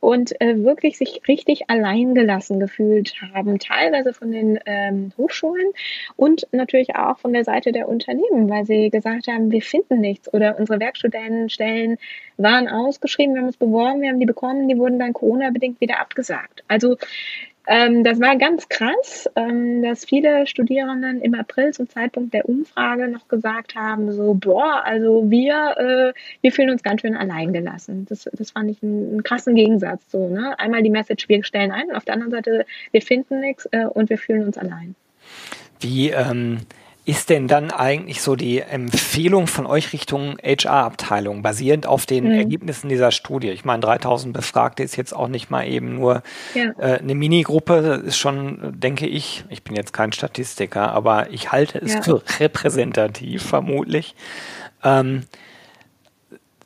und 0.00 0.40
äh, 0.40 0.64
wirklich 0.64 0.98
sich 0.98 1.20
richtig 1.28 1.70
allein 1.70 2.16
gelassen 2.16 2.63
gefühlt 2.64 3.14
haben, 3.34 3.58
teilweise 3.58 4.12
von 4.12 4.30
den 4.32 4.58
ähm, 4.66 5.12
Hochschulen 5.18 5.72
und 6.16 6.46
natürlich 6.52 6.96
auch 6.96 7.18
von 7.18 7.32
der 7.32 7.44
Seite 7.44 7.72
der 7.72 7.88
Unternehmen, 7.88 8.48
weil 8.48 8.64
sie 8.64 8.90
gesagt 8.90 9.28
haben, 9.28 9.50
wir 9.50 9.62
finden 9.62 10.00
nichts 10.00 10.32
oder 10.32 10.58
unsere 10.58 10.80
Werkstudentenstellen 10.80 11.98
waren 12.36 12.68
ausgeschrieben, 12.68 13.34
wir 13.34 13.40
haben 13.40 13.48
uns 13.48 13.56
beworben, 13.56 14.00
wir 14.00 14.10
haben 14.10 14.20
die 14.20 14.26
bekommen, 14.26 14.68
die 14.68 14.78
wurden 14.78 14.98
dann 14.98 15.12
Corona-bedingt 15.12 15.80
wieder 15.80 16.00
abgesagt. 16.00 16.64
Also 16.68 16.96
ähm, 17.66 18.04
das 18.04 18.20
war 18.20 18.36
ganz 18.36 18.68
krass, 18.68 19.28
ähm, 19.36 19.82
dass 19.82 20.04
viele 20.04 20.46
Studierenden 20.46 21.20
im 21.22 21.34
April 21.34 21.72
zum 21.72 21.88
Zeitpunkt 21.88 22.34
der 22.34 22.48
Umfrage 22.48 23.08
noch 23.08 23.28
gesagt 23.28 23.74
haben, 23.74 24.12
so, 24.12 24.34
boah, 24.34 24.82
also 24.84 25.30
wir, 25.30 26.12
äh, 26.14 26.20
wir 26.42 26.52
fühlen 26.52 26.70
uns 26.70 26.82
ganz 26.82 27.00
schön 27.00 27.16
alleingelassen. 27.16 28.06
Das, 28.06 28.28
das 28.32 28.50
fand 28.50 28.70
ich 28.70 28.82
einen, 28.82 29.12
einen 29.12 29.22
krassen 29.22 29.54
Gegensatz. 29.54 30.10
So, 30.10 30.28
ne? 30.28 30.58
Einmal 30.58 30.82
die 30.82 30.90
Message, 30.90 31.28
wir 31.28 31.42
stellen 31.44 31.72
ein, 31.72 31.88
und 31.88 31.96
auf 31.96 32.04
der 32.04 32.14
anderen 32.14 32.32
Seite, 32.32 32.66
wir 32.90 33.02
finden 33.02 33.40
nichts 33.40 33.66
äh, 33.72 33.86
und 33.86 34.10
wir 34.10 34.18
fühlen 34.18 34.44
uns 34.44 34.58
allein. 34.58 34.94
Wie, 35.80 36.10
ähm 36.10 36.58
ist 37.06 37.28
denn 37.28 37.48
dann 37.48 37.70
eigentlich 37.70 38.22
so 38.22 38.34
die 38.34 38.60
Empfehlung 38.60 39.46
von 39.46 39.66
euch 39.66 39.92
Richtung 39.92 40.38
HR-Abteilung, 40.42 41.42
basierend 41.42 41.86
auf 41.86 42.06
den 42.06 42.24
mhm. 42.24 42.38
Ergebnissen 42.38 42.88
dieser 42.88 43.10
Studie? 43.10 43.50
Ich 43.50 43.66
meine, 43.66 43.80
3000 43.80 44.32
Befragte 44.32 44.82
ist 44.82 44.96
jetzt 44.96 45.14
auch 45.14 45.28
nicht 45.28 45.50
mal 45.50 45.66
eben 45.68 45.96
nur 45.96 46.22
ja. 46.54 46.72
äh, 46.78 46.98
eine 47.00 47.14
Minigruppe, 47.14 47.82
das 47.82 48.00
ist 48.00 48.16
schon, 48.16 48.80
denke 48.80 49.06
ich, 49.06 49.44
ich 49.50 49.62
bin 49.62 49.76
jetzt 49.76 49.92
kein 49.92 50.12
Statistiker, 50.12 50.92
aber 50.92 51.30
ich 51.30 51.52
halte 51.52 51.78
es 51.78 51.92
ja. 51.92 52.02
für 52.02 52.22
repräsentativ, 52.40 53.42
vermutlich. 53.42 54.14
Ähm, 54.82 55.24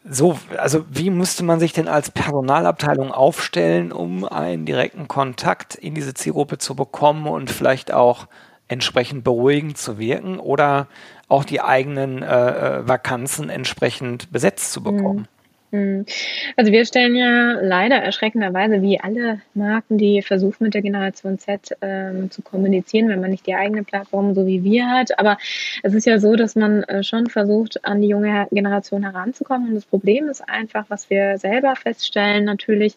so, 0.09 0.39
also 0.57 0.85
wie 0.89 1.11
müsste 1.11 1.43
man 1.43 1.59
sich 1.59 1.73
denn 1.73 1.89
als 1.89 2.11
Personalabteilung 2.13 3.11
aufstellen, 3.11 3.91
um 3.91 4.25
einen 4.25 4.67
direkten 4.67 5.09
Kontakt 5.09 5.75
in 5.75 5.95
diese 5.95 6.15
Zielgruppe 6.15 6.59
zu 6.59 6.77
bekommen 6.77 7.27
und 7.27 7.51
vielleicht 7.51 7.93
auch 7.93 8.29
entsprechend 8.69 9.25
beruhigend 9.25 9.79
zu 9.79 9.99
wirken 9.99 10.39
oder 10.39 10.87
auch 11.29 11.45
die 11.45 11.61
eigenen 11.61 12.23
äh, 12.23 12.27
äh 12.27 12.89
Vakanzen 12.89 13.51
entsprechend 13.51 14.31
besetzt 14.31 14.73
zu 14.73 14.83
bekommen. 14.83 15.27
Hm. 15.71 16.07
Also 16.57 16.73
wir 16.73 16.87
stellen 16.87 17.15
ja 17.15 17.59
leider 17.61 17.97
erschreckenderweise 17.97 18.81
wie 18.81 18.99
alle 19.01 19.43
Marken, 19.53 19.99
die 19.99 20.23
versuchen 20.23 20.65
mit 20.65 20.73
der 20.73 20.81
Generation 20.81 21.39
Z 21.39 21.77
ähm, 21.83 22.31
zu 22.31 22.41
kommunizieren, 22.41 23.09
wenn 23.11 23.21
man 23.21 23.31
nicht 23.31 23.47
die 23.47 23.55
eigene 23.55 23.83
Plattform 23.85 24.35
so 24.35 24.47
wie 24.47 24.65
wir 24.65 24.89
hat. 24.89 25.19
Aber 25.19 25.37
es 25.83 25.93
ist 25.93 26.07
ja 26.07 26.19
so, 26.19 26.37
dass 26.37 26.57
man 26.57 26.85
äh, 26.85 27.03
schon 27.03 27.27
versucht, 27.27 27.85
an 27.85 28.01
die 28.01 28.09
junge 28.09 28.49
Generation 28.51 29.03
heranzukommen. 29.03 29.69
Und 29.69 29.75
das 29.75 29.85
Problem 29.85 30.31
ist 30.31 30.49
einfach, 30.49 30.87
was 30.89 31.11
wir 31.11 31.37
selber 31.37 31.77
feststellen, 31.77 32.45
natürlich, 32.45 32.95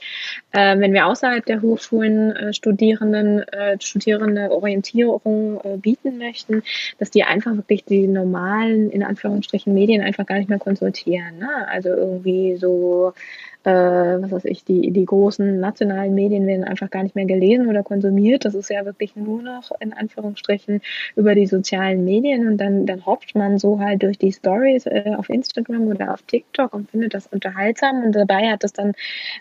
äh, 0.53 0.79
wenn 0.79 0.93
wir 0.93 1.07
außerhalb 1.07 1.45
der 1.45 1.61
Hochschulen 1.61 2.31
äh, 2.31 2.53
Studierenden, 2.53 3.39
äh, 3.49 3.77
Studierende 3.81 4.49
Orientierung 4.49 5.59
äh, 5.63 5.75
bieten 5.75 6.17
möchten, 6.17 6.63
dass 6.99 7.11
die 7.11 7.23
einfach 7.23 7.53
wirklich 7.57 7.83
die 7.83 8.07
normalen, 8.07 8.91
in 8.91 9.03
Anführungsstrichen, 9.03 9.73
Medien 9.73 10.01
einfach 10.01 10.25
gar 10.25 10.37
nicht 10.37 10.49
mehr 10.49 10.59
konsultieren. 10.59 11.39
Ne? 11.39 11.49
Also 11.67 11.89
irgendwie 11.89 12.60
so 12.61 13.13
äh, 13.63 13.71
was 13.71 14.31
weiß 14.31 14.45
ich, 14.45 14.63
die, 14.63 14.91
die 14.91 15.05
großen 15.05 15.59
nationalen 15.59 16.15
Medien 16.15 16.47
werden 16.47 16.63
einfach 16.63 16.89
gar 16.89 17.03
nicht 17.03 17.15
mehr 17.15 17.25
gelesen 17.25 17.67
oder 17.69 17.83
konsumiert. 17.83 18.45
Das 18.45 18.55
ist 18.55 18.69
ja 18.69 18.85
wirklich 18.85 19.15
nur 19.15 19.41
noch 19.41 19.71
in 19.79 19.93
Anführungsstrichen 19.93 20.81
über 21.15 21.35
die 21.35 21.45
sozialen 21.45 22.03
Medien 22.03 22.47
und 22.47 22.57
dann, 22.57 22.85
dann 22.85 23.05
hoppt 23.05 23.35
man 23.35 23.59
so 23.59 23.79
halt 23.79 24.03
durch 24.03 24.17
die 24.17 24.31
Stories 24.31 24.85
äh, 24.85 25.13
auf 25.17 25.29
Instagram 25.29 25.87
oder 25.87 26.13
auf 26.13 26.21
TikTok 26.23 26.73
und 26.73 26.89
findet 26.89 27.13
das 27.13 27.27
unterhaltsam 27.27 28.03
und 28.03 28.15
dabei 28.15 28.49
hat 28.49 28.63
das 28.63 28.73
dann 28.73 28.93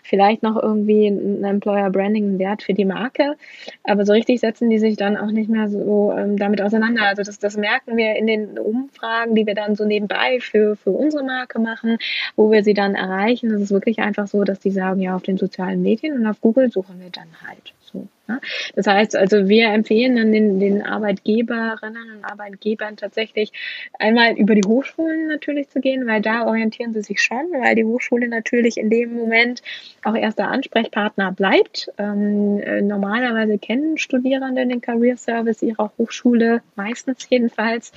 vielleicht 0.03 0.43
noch 0.43 0.61
irgendwie 0.61 1.07
ein 1.07 1.43
Employer 1.43 1.89
Branding 1.89 2.37
Wert 2.37 2.63
für 2.63 2.73
die 2.73 2.85
Marke, 2.85 3.35
aber 3.83 4.05
so 4.05 4.13
richtig 4.13 4.39
setzen 4.39 4.69
die 4.69 4.79
sich 4.79 4.97
dann 4.97 5.17
auch 5.17 5.31
nicht 5.31 5.49
mehr 5.49 5.67
so 5.69 6.13
ähm, 6.15 6.37
damit 6.37 6.61
auseinander. 6.61 7.03
Also 7.03 7.23
das, 7.23 7.39
das 7.39 7.57
merken 7.57 7.97
wir 7.97 8.15
in 8.15 8.27
den 8.27 8.59
Umfragen, 8.59 9.35
die 9.35 9.45
wir 9.45 9.55
dann 9.55 9.75
so 9.75 9.85
nebenbei 9.85 10.39
für, 10.39 10.75
für 10.75 10.91
unsere 10.91 11.23
Marke 11.23 11.59
machen, 11.59 11.97
wo 12.35 12.51
wir 12.51 12.63
sie 12.63 12.73
dann 12.73 12.95
erreichen. 12.95 13.51
Es 13.51 13.61
ist 13.61 13.71
wirklich 13.71 13.99
einfach 14.11 14.27
so, 14.27 14.43
dass 14.43 14.59
die 14.59 14.71
sagen, 14.71 14.99
ja, 14.99 15.15
auf 15.15 15.23
den 15.23 15.37
sozialen 15.37 15.81
Medien 15.81 16.19
und 16.19 16.27
auf 16.27 16.41
Google 16.41 16.69
suchen 16.69 16.99
wir 16.99 17.09
dann 17.09 17.29
halt. 17.47 17.73
So, 17.81 18.07
ne? 18.27 18.41
Das 18.75 18.87
heißt, 18.87 19.15
also 19.15 19.47
wir 19.47 19.67
empfehlen 19.67 20.17
dann 20.17 20.31
den, 20.33 20.59
den 20.59 20.81
Arbeitgeberinnen 20.81 22.17
und 22.17 22.25
Arbeitgebern 22.25 22.97
tatsächlich 22.97 23.53
einmal 23.99 24.33
über 24.33 24.53
die 24.53 24.67
Hochschulen 24.67 25.27
natürlich 25.27 25.69
zu 25.69 25.79
gehen, 25.79 26.07
weil 26.07 26.21
da 26.21 26.45
orientieren 26.45 26.93
sie 26.93 27.01
sich 27.01 27.21
schon, 27.21 27.51
weil 27.51 27.75
die 27.75 27.85
Hochschule 27.85 28.27
natürlich 28.27 28.77
in 28.77 28.89
dem 28.89 29.13
Moment 29.15 29.61
auch 30.03 30.15
erster 30.15 30.49
Ansprechpartner 30.49 31.31
bleibt. 31.31 31.89
Ähm, 31.97 32.59
äh, 32.59 32.81
normalerweise 32.81 33.57
kennen 33.57 33.97
Studierende 33.97 34.67
den 34.67 34.81
Career 34.81 35.15
Service 35.15 35.61
ihrer 35.61 35.91
Hochschule, 35.97 36.61
meistens 36.75 37.27
jedenfalls. 37.29 37.93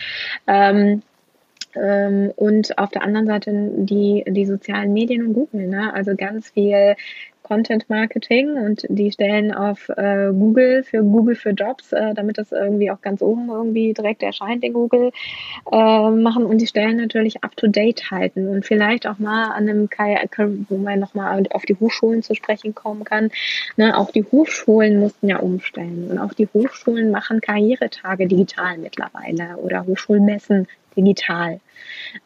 Ähm, 0.47 1.03
und 1.77 2.79
auf 2.79 2.91
der 2.91 3.03
anderen 3.03 3.27
Seite 3.27 3.71
die, 3.77 4.25
die 4.27 4.47
sozialen 4.47 4.93
Medien 4.93 5.27
und 5.27 5.35
Google, 5.35 5.67
ne? 5.69 5.93
also 5.93 6.15
ganz 6.17 6.51
viel 6.51 6.95
Content 7.45 7.89
Marketing 7.89 8.55
und 8.55 8.85
die 8.89 9.13
stellen 9.13 9.55
auf 9.55 9.89
äh, 9.91 10.33
Google 10.33 10.83
für 10.83 11.03
Google 11.03 11.37
für 11.37 11.51
Jobs, 11.51 11.93
äh, 11.93 12.15
damit 12.15 12.39
das 12.39 12.53
irgendwie 12.53 12.91
auch 12.91 13.01
ganz 13.03 13.23
oben 13.23 13.49
irgendwie 13.51 13.93
direkt 13.93 14.23
erscheint 14.23 14.65
in 14.65 14.73
Google 14.73 15.13
äh, 15.71 16.11
machen 16.11 16.45
und 16.47 16.59
die 16.59 16.67
Stellen 16.67 16.97
natürlich 16.97 17.45
up 17.45 17.55
to 17.57 17.69
date 17.69 18.11
halten 18.11 18.49
und 18.49 18.65
vielleicht 18.65 19.07
auch 19.07 19.19
mal 19.19 19.53
an 19.53 19.69
einem 19.69 19.89
wo 20.69 20.79
man 20.79 20.99
nochmal 20.99 21.47
auf 21.51 21.65
die 21.65 21.75
Hochschulen 21.75 22.23
zu 22.23 22.35
sprechen 22.35 22.75
kommen 22.75 23.05
kann. 23.05 23.31
Ne, 23.77 23.97
auch 23.97 24.11
die 24.11 24.25
Hochschulen 24.25 24.99
mussten 24.99 25.29
ja 25.29 25.39
umstellen 25.39 26.09
und 26.11 26.19
auch 26.19 26.33
die 26.33 26.49
Hochschulen 26.53 27.11
machen 27.11 27.41
Karrieretage 27.41 28.27
digital 28.27 28.79
mittlerweile 28.79 29.59
oder 29.59 29.85
Hochschulmessen 29.87 30.67
digital. 30.97 31.61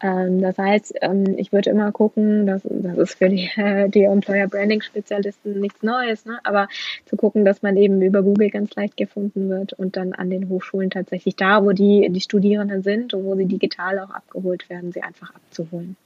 Ähm, 0.03 0.41
das 0.41 0.59
heißt, 0.59 0.95
ähm, 1.03 1.25
ich 1.37 1.53
würde 1.53 1.71
immer 1.71 1.93
gucken, 1.93 2.47
dass, 2.47 2.62
das 2.65 2.99
ist 2.99 3.19
für 3.19 3.29
die, 3.29 3.50
äh, 3.57 3.88
die 3.91 4.05
Employer 4.05 4.49
Branding 4.49 4.83
Spezialisten 4.83 5.61
nichts 5.61 5.83
Neues, 5.83 6.25
ne? 6.25 6.38
aber 6.45 6.69
zu 7.07 7.17
gucken, 7.17 7.45
dass 7.45 7.62
man 7.62 7.77
eben 7.77 8.00
über 8.03 8.23
Google 8.23 8.50
ganz 8.50 8.75
leicht 8.75 8.97
gefunden 8.97 9.49
wird 9.49 9.73
und 9.73 9.97
dann 9.97 10.12
an 10.12 10.31
den 10.31 10.49
Hochschulen 10.49 10.91
tatsächlich 10.91 11.37
da, 11.37 11.65
wo 11.65 11.73
die, 11.73 12.09
die 12.11 12.21
Studierenden 12.21 12.83
sind 12.83 13.15
und 13.15 13.25
wo 13.25 13.37
sie 13.37 13.47
digital 13.47 13.99
auch 13.99 14.11
abgeholt 14.11 14.69
werden, 14.71 14.93
sie 14.93 15.03
einfach 15.03 15.35
abzuholen. 15.35 15.97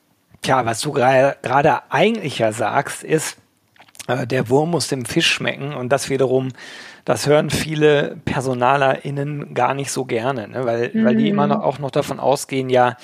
Tja, 0.42 0.64
was 0.66 0.80
du 0.80 0.92
gerade 0.92 1.82
eigentlich 1.90 2.38
ja 2.38 2.52
sagst, 2.52 3.04
ist, 3.04 3.36
äh, 4.08 4.26
der 4.26 4.48
Wurm 4.48 4.70
muss 4.70 4.88
dem 4.88 5.04
Fisch 5.04 5.28
schmecken 5.28 5.74
und 5.74 5.90
das 5.90 6.10
wiederum 6.10 6.48
das 7.04 7.26
hören 7.26 7.50
viele 7.50 8.16
PersonalerInnen 8.24 9.54
gar 9.54 9.74
nicht 9.74 9.90
so 9.90 10.04
gerne, 10.04 10.48
ne? 10.48 10.64
weil, 10.64 10.90
mhm. 10.92 11.04
weil 11.04 11.16
die 11.16 11.28
immer 11.28 11.46
noch, 11.46 11.62
auch 11.62 11.78
noch 11.78 11.90
davon 11.90 12.20
ausgehen, 12.20 12.70
ja, 12.70 12.96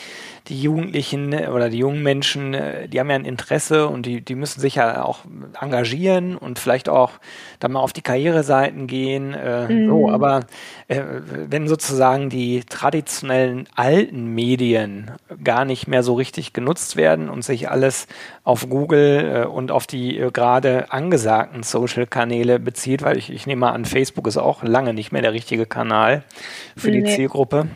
die 0.48 0.60
Jugendlichen 0.60 1.32
äh, 1.32 1.48
oder 1.48 1.68
die 1.68 1.78
jungen 1.78 2.02
Menschen, 2.02 2.54
äh, 2.54 2.88
die 2.88 3.00
haben 3.00 3.10
ja 3.10 3.16
ein 3.16 3.24
Interesse 3.24 3.88
und 3.88 4.06
die, 4.06 4.20
die 4.20 4.34
müssen 4.34 4.60
sich 4.60 4.76
ja 4.76 5.04
auch 5.04 5.20
engagieren 5.60 6.36
und 6.36 6.58
vielleicht 6.58 6.88
auch 6.88 7.12
dann 7.58 7.72
mal 7.72 7.80
auf 7.80 7.92
die 7.92 8.02
Karriereseiten 8.02 8.86
gehen. 8.86 9.34
Äh, 9.34 9.68
mhm. 9.68 9.88
So, 9.88 10.10
aber 10.10 10.40
äh, 10.88 11.02
wenn 11.48 11.68
sozusagen 11.68 12.30
die 12.30 12.60
traditionellen 12.60 13.68
alten 13.74 14.34
Medien 14.34 15.10
gar 15.42 15.64
nicht 15.64 15.88
mehr 15.88 16.02
so 16.02 16.14
richtig 16.14 16.52
genutzt 16.52 16.96
werden 16.96 17.28
und 17.28 17.44
sich 17.44 17.70
alles 17.70 18.06
auf 18.44 18.68
Google 18.68 19.42
äh, 19.44 19.46
und 19.46 19.70
auf 19.70 19.86
die 19.86 20.18
äh, 20.18 20.30
gerade 20.30 20.90
angesagten 20.90 21.62
Social-Kanäle 21.62 22.58
bezieht, 22.58 23.02
weil 23.02 23.18
ich, 23.18 23.30
ich 23.30 23.46
nehme 23.46 23.60
mal 23.60 23.72
an, 23.72 23.84
Facebook 23.88 24.26
ist 24.26 24.36
auch 24.36 24.62
lange 24.62 24.94
nicht 24.94 25.12
mehr 25.12 25.22
der 25.22 25.32
richtige 25.32 25.66
Kanal 25.66 26.22
für 26.76 26.90
die 26.90 27.04
Zielgruppe. 27.04 27.68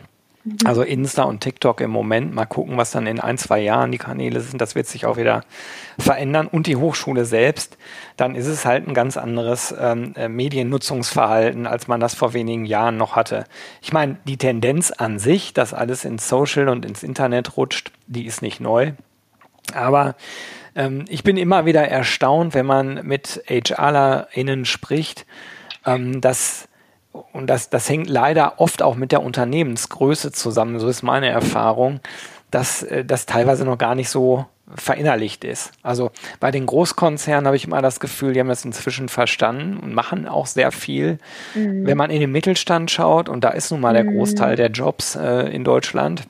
Mhm. 0.43 0.57
Also 0.65 0.83
Insta 0.83 1.23
und 1.23 1.39
TikTok 1.41 1.81
im 1.81 1.91
Moment. 1.91 2.33
Mal 2.33 2.45
gucken, 2.45 2.77
was 2.77 2.91
dann 2.91 3.07
in 3.07 3.19
ein, 3.19 3.37
zwei 3.37 3.59
Jahren 3.59 3.91
die 3.91 3.97
Kanäle 3.97 4.41
sind. 4.41 4.59
Das 4.59 4.75
wird 4.75 4.87
sich 4.87 5.05
auch 5.05 5.17
wieder 5.17 5.43
verändern. 5.97 6.47
Und 6.47 6.67
die 6.67 6.75
Hochschule 6.75 7.25
selbst, 7.25 7.77
dann 8.17 8.35
ist 8.35 8.47
es 8.47 8.65
halt 8.65 8.87
ein 8.87 8.93
ganz 8.93 9.17
anderes 9.17 9.73
ähm, 9.79 10.13
äh, 10.15 10.27
Mediennutzungsverhalten, 10.27 11.65
als 11.65 11.87
man 11.87 11.99
das 11.99 12.13
vor 12.13 12.33
wenigen 12.33 12.65
Jahren 12.65 12.97
noch 12.97 13.15
hatte. 13.15 13.45
Ich 13.81 13.93
meine, 13.93 14.17
die 14.25 14.37
Tendenz 14.37 14.91
an 14.91 15.19
sich, 15.19 15.53
dass 15.53 15.73
alles 15.73 16.05
ins 16.05 16.27
Social 16.27 16.67
und 16.67 16.85
ins 16.85 17.03
Internet 17.03 17.57
rutscht, 17.57 17.91
die 18.07 18.25
ist 18.25 18.41
nicht 18.41 18.59
neu. 18.59 18.91
Aber 19.73 20.15
ähm, 20.75 21.05
ich 21.07 21.23
bin 21.23 21.37
immer 21.37 21.65
wieder 21.65 21.87
erstaunt, 21.87 22.53
wenn 22.53 22.65
man 22.65 23.05
mit 23.05 23.43
HRlerInnen 23.47 24.65
spricht, 24.65 25.25
ähm, 25.85 26.21
dass 26.21 26.67
und 27.31 27.47
das, 27.47 27.69
das 27.69 27.87
hängt 27.89 28.09
leider 28.09 28.59
oft 28.59 28.81
auch 28.81 28.95
mit 28.95 29.11
der 29.11 29.21
Unternehmensgröße 29.21 30.31
zusammen, 30.31 30.79
so 30.79 30.87
ist 30.87 31.03
meine 31.03 31.29
Erfahrung, 31.29 31.99
dass 32.49 32.83
äh, 32.83 33.05
das 33.05 33.25
teilweise 33.25 33.65
noch 33.65 33.77
gar 33.77 33.95
nicht 33.95 34.09
so 34.09 34.45
verinnerlicht 34.75 35.43
ist. 35.43 35.71
Also 35.83 36.11
bei 36.39 36.49
den 36.49 36.65
Großkonzernen 36.65 37.45
habe 37.45 37.55
ich 37.55 37.65
immer 37.65 37.81
das 37.81 37.99
Gefühl, 37.99 38.33
die 38.33 38.39
haben 38.39 38.47
das 38.47 38.65
inzwischen 38.65 39.09
verstanden 39.09 39.77
und 39.77 39.93
machen 39.93 40.27
auch 40.27 40.47
sehr 40.47 40.71
viel. 40.71 41.19
Mhm. 41.53 41.85
Wenn 41.85 41.97
man 41.97 42.09
in 42.09 42.21
den 42.21 42.31
Mittelstand 42.31 42.89
schaut, 42.89 43.29
und 43.29 43.43
da 43.43 43.49
ist 43.49 43.71
nun 43.71 43.81
mal 43.81 43.93
der 43.93 44.05
mhm. 44.05 44.17
Großteil 44.17 44.55
der 44.55 44.71
Jobs 44.71 45.15
äh, 45.15 45.53
in 45.53 45.63
Deutschland 45.63 46.23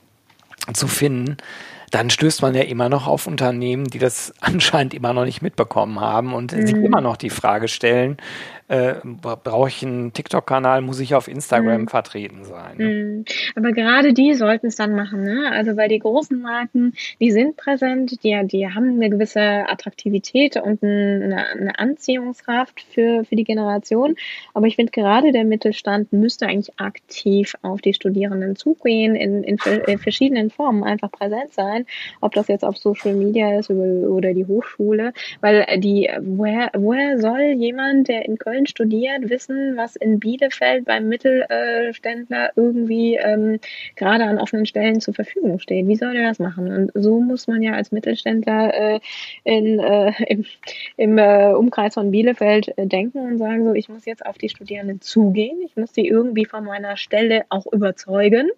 zu 0.74 0.88
finden, 0.88 1.38
dann 1.92 2.10
stößt 2.10 2.42
man 2.42 2.56
ja 2.56 2.64
immer 2.64 2.90
noch 2.90 3.06
auf 3.06 3.28
Unternehmen, 3.28 3.86
die 3.86 4.00
das 4.00 4.34
anscheinend 4.42 4.94
immer 4.94 5.14
noch 5.14 5.26
nicht 5.26 5.42
mitbekommen 5.42 6.02
haben 6.02 6.34
und 6.34 6.52
mhm. 6.52 6.66
sich 6.66 6.76
immer 6.76 7.02
noch 7.02 7.18
die 7.18 7.30
Frage 7.30 7.68
stellen, 7.68 8.18
äh, 8.68 8.96
brauche 9.04 9.68
ich 9.68 9.84
einen 9.84 10.14
TikTok-Kanal, 10.14 10.82
muss 10.82 11.00
ich 11.00 11.16
auf 11.16 11.28
Instagram 11.28 11.82
mhm. 11.82 11.88
vertreten 11.88 12.44
sein. 12.46 12.78
Ne? 12.78 13.26
Aber 13.56 13.72
gerade 13.72 14.14
die 14.14 14.34
sollten 14.34 14.68
es 14.68 14.76
dann 14.76 14.96
machen, 14.96 15.24
ne? 15.24 15.52
Also 15.52 15.76
weil 15.76 15.90
die 15.90 16.00
großen 16.00 16.42
Marken, 16.42 16.94
die 17.20 17.32
sind 17.32 17.58
präsent, 17.58 18.24
die, 18.24 18.40
die 18.46 18.68
haben 18.68 18.96
eine 18.96 19.10
gewisse 19.10 19.42
Attraktivität 19.42 20.58
und 20.58 20.84
eine, 20.84 21.46
eine 21.52 21.80
Anziehungskraft 21.80 22.82
für, 22.94 23.26
für 23.26 23.36
die 23.36 23.44
Generation. 23.44 24.16
Aber 24.54 24.68
ich 24.68 24.76
finde 24.76 24.92
gerade 24.92 25.32
der 25.32 25.44
Mittelstand 25.44 26.14
müsste 26.14 26.48
eigentlich 26.48 26.80
aktiv 26.80 27.56
auf 27.62 27.82
die 27.82 27.94
Studierenden 27.94 28.56
zugehen, 28.56 29.16
in, 29.16 29.44
in, 29.44 29.58
in 29.88 29.98
verschiedenen 29.98 30.50
Formen 30.50 30.84
einfach 30.84 31.12
präsent 31.12 31.54
sein, 31.54 31.86
ob 32.22 32.34
das 32.34 32.48
jetzt 32.48 32.64
auf 32.64 32.78
Social 32.78 33.14
Media 33.14 33.60
ist 33.60 33.70
oder, 33.70 34.10
oder 34.10 34.34
die 34.34 34.46
Hochschule, 34.46 35.14
weil 35.42 35.66
die, 35.80 36.10
woher, 36.22 36.72
woher 36.76 37.20
soll 37.20 37.42
jemand, 37.58 38.08
der 38.08 38.26
in 38.26 38.38
Köln 38.38 38.53
Köln 38.54 38.68
studiert, 38.68 39.30
wissen, 39.30 39.76
was 39.78 39.96
in 39.96 40.20
Bielefeld 40.20 40.86
beim 40.86 41.08
Mittelständler 41.10 42.52
irgendwie 42.56 43.16
ähm, 43.16 43.60
gerade 43.96 44.26
an 44.26 44.38
offenen 44.38 44.66
Stellen 44.66 45.02
zur 45.02 45.16
Verfügung 45.16 45.60
steht. 45.60 45.88
Wie 45.88 45.96
soll 45.96 46.16
er 46.16 46.28
das 46.28 46.38
machen? 46.38 46.72
Und 46.72 46.92
so 46.94 47.20
muss 47.20 47.48
man 47.48 47.64
ja 47.64 47.74
als 47.74 47.92
Mittelständler 47.92 48.74
äh, 48.74 49.00
in, 49.44 49.80
äh, 49.80 50.12
im, 50.28 50.46
im 50.98 51.18
äh, 51.18 51.54
Umkreis 51.54 51.96
von 51.96 52.12
Bielefeld 52.12 52.78
äh, 52.78 52.86
denken 52.86 53.20
und 53.20 53.38
sagen, 53.40 53.66
so, 53.66 53.74
ich 53.74 53.90
muss 53.90 54.06
jetzt 54.06 54.26
auf 54.26 54.38
die 54.38 54.50
Studierenden 54.50 55.02
zugehen, 55.02 55.60
ich 55.66 55.76
muss 55.76 55.94
sie 55.94 56.08
irgendwie 56.08 56.46
von 56.46 56.64
meiner 56.64 56.96
Stelle 56.96 57.46
auch 57.50 57.66
überzeugen 57.72 58.52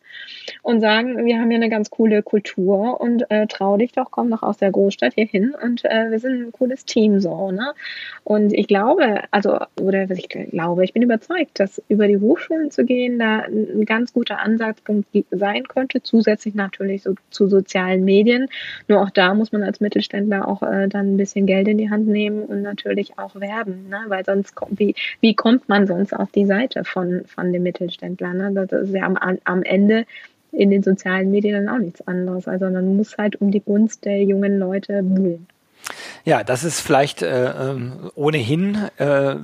und 0.61 0.81
sagen, 0.81 1.25
wir 1.25 1.39
haben 1.39 1.51
ja 1.51 1.55
eine 1.55 1.69
ganz 1.69 1.89
coole 1.89 2.21
Kultur 2.21 2.99
und 2.99 3.29
äh, 3.31 3.47
trau 3.47 3.77
dich 3.77 3.93
doch, 3.93 4.11
komm 4.11 4.29
doch 4.29 4.43
aus 4.43 4.57
der 4.57 4.71
Großstadt 4.71 5.13
hier 5.13 5.25
hin 5.25 5.55
und 5.63 5.85
äh, 5.85 6.11
wir 6.11 6.19
sind 6.19 6.47
ein 6.47 6.51
cooles 6.51 6.83
Team 6.83 7.21
so, 7.21 7.51
ne? 7.51 7.73
Und 8.23 8.53
ich 8.53 8.67
glaube, 8.67 9.21
also 9.31 9.59
oder 9.85 10.09
was 10.09 10.17
ich 10.17 10.29
glaube, 10.29 10.83
ich 10.83 10.93
bin 10.93 11.01
überzeugt, 11.01 11.59
dass 11.59 11.81
über 11.87 12.07
die 12.07 12.17
Hochschulen 12.17 12.71
zu 12.71 12.85
gehen 12.85 13.19
da 13.19 13.39
ein 13.39 13.85
ganz 13.85 14.13
guter 14.13 14.39
Ansatzpunkt 14.39 15.07
sein 15.31 15.67
könnte, 15.67 16.01
zusätzlich 16.01 16.55
natürlich 16.55 17.03
so 17.03 17.15
zu 17.29 17.47
sozialen 17.47 18.03
Medien. 18.03 18.47
Nur 18.87 19.01
auch 19.01 19.09
da 19.09 19.33
muss 19.33 19.51
man 19.51 19.63
als 19.63 19.79
Mittelständler 19.79 20.47
auch 20.47 20.63
äh, 20.63 20.87
dann 20.87 21.13
ein 21.13 21.17
bisschen 21.17 21.45
Geld 21.45 21.67
in 21.67 21.77
die 21.77 21.89
Hand 21.89 22.07
nehmen 22.07 22.43
und 22.43 22.61
natürlich 22.61 23.17
auch 23.17 23.35
werben, 23.35 23.89
ne? 23.89 23.99
weil 24.07 24.25
sonst 24.25 24.55
kommt, 24.55 24.79
wie, 24.79 24.95
wie 25.21 25.33
kommt 25.33 25.69
man 25.69 25.87
sonst 25.87 26.13
auf 26.13 26.31
die 26.31 26.45
Seite 26.45 26.83
von, 26.83 27.23
von 27.25 27.53
dem 27.53 27.63
Mittelständler? 27.63 28.33
Ne? 28.33 28.51
Das 28.53 28.71
ist 28.71 28.93
ja 28.93 29.03
am, 29.03 29.17
am 29.43 29.63
Ende 29.63 30.05
in 30.51 30.69
den 30.69 30.83
sozialen 30.83 31.31
Medien 31.31 31.65
dann 31.65 31.75
auch 31.75 31.79
nichts 31.79 32.05
anderes. 32.07 32.47
Also 32.47 32.69
man 32.69 32.95
muss 32.95 33.17
halt 33.17 33.41
um 33.41 33.51
die 33.51 33.59
Gunst 33.59 34.05
der 34.05 34.23
jungen 34.23 34.57
Leute 34.57 35.03
buhlen. 35.03 35.47
Ja, 36.27 36.43
das 36.43 36.63
ist 36.63 36.81
vielleicht 36.81 37.21
äh, 37.21 37.51
ähm, 37.51 38.09
ohnehin, 38.15 38.89
äh, 38.97 39.35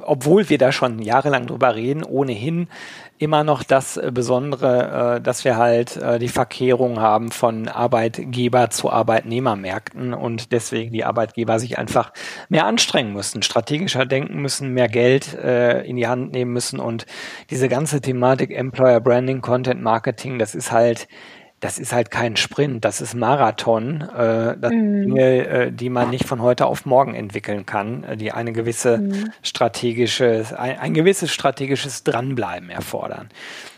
obwohl 0.00 0.48
wir 0.48 0.56
da 0.56 0.72
schon 0.72 1.00
jahrelang 1.02 1.46
drüber 1.46 1.74
reden, 1.74 2.02
ohnehin 2.02 2.68
immer 3.18 3.44
noch 3.44 3.62
das 3.62 4.00
Besondere, 4.10 5.16
äh, 5.16 5.20
dass 5.20 5.44
wir 5.44 5.58
halt 5.58 5.98
äh, 5.98 6.18
die 6.18 6.28
Verkehrung 6.28 6.98
haben 6.98 7.30
von 7.30 7.68
Arbeitgeber 7.68 8.70
zu 8.70 8.90
Arbeitnehmermärkten 8.90 10.14
und 10.14 10.50
deswegen 10.52 10.94
die 10.94 11.04
Arbeitgeber 11.04 11.58
sich 11.58 11.76
einfach 11.76 12.10
mehr 12.48 12.64
anstrengen 12.64 13.12
müssen, 13.12 13.42
strategischer 13.42 14.06
denken 14.06 14.40
müssen, 14.40 14.70
mehr 14.70 14.88
Geld 14.88 15.34
äh, 15.34 15.82
in 15.82 15.96
die 15.96 16.06
Hand 16.08 16.32
nehmen 16.32 16.54
müssen 16.54 16.80
und 16.80 17.04
diese 17.50 17.68
ganze 17.68 18.00
Thematik 18.00 18.50
Employer 18.50 19.00
Branding, 19.00 19.42
Content 19.42 19.82
Marketing, 19.82 20.38
das 20.38 20.54
ist 20.54 20.72
halt 20.72 21.06
das 21.64 21.78
ist 21.78 21.94
halt 21.94 22.10
kein 22.10 22.36
Sprint, 22.36 22.84
das 22.84 23.00
ist 23.00 23.14
Marathon. 23.14 24.02
Äh, 24.02 24.54
das 24.60 24.70
mhm. 24.70 25.06
Dinge, 25.06 25.46
äh, 25.46 25.72
die 25.72 25.88
man 25.88 26.10
nicht 26.10 26.26
von 26.26 26.42
heute 26.42 26.66
auf 26.66 26.84
morgen 26.84 27.14
entwickeln 27.14 27.64
kann, 27.64 28.04
äh, 28.04 28.16
die 28.18 28.32
eine 28.32 28.52
gewisse 28.52 28.98
mhm. 28.98 29.32
strategische, 29.42 30.44
ein, 30.58 30.78
ein 30.78 30.92
gewisses 30.92 31.32
strategisches 31.32 32.04
Dranbleiben 32.04 32.68
erfordern. 32.68 33.30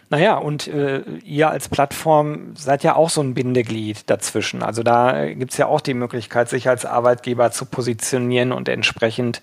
Naja, 0.09 0.37
und 0.37 0.69
äh, 0.69 1.03
ihr 1.25 1.51
als 1.51 1.69
Plattform 1.69 2.55
seid 2.55 2.85
ja 2.85 2.95
auch 2.95 3.11
so 3.11 3.21
ein 3.21 3.35
Bindeglied 3.35 4.09
dazwischen. 4.09 4.63
Also 4.63 4.85
da 4.85 5.27
gibt's 5.33 5.57
ja 5.57 5.67
auch 5.67 5.81
die 5.81 5.95
Möglichkeit, 5.95 6.49
sich 6.49 6.69
als 6.69 6.85
Arbeitgeber 6.85 7.51
zu 7.51 7.67
positionieren 7.67 8.53
und 8.53 8.69
entsprechend 8.69 9.43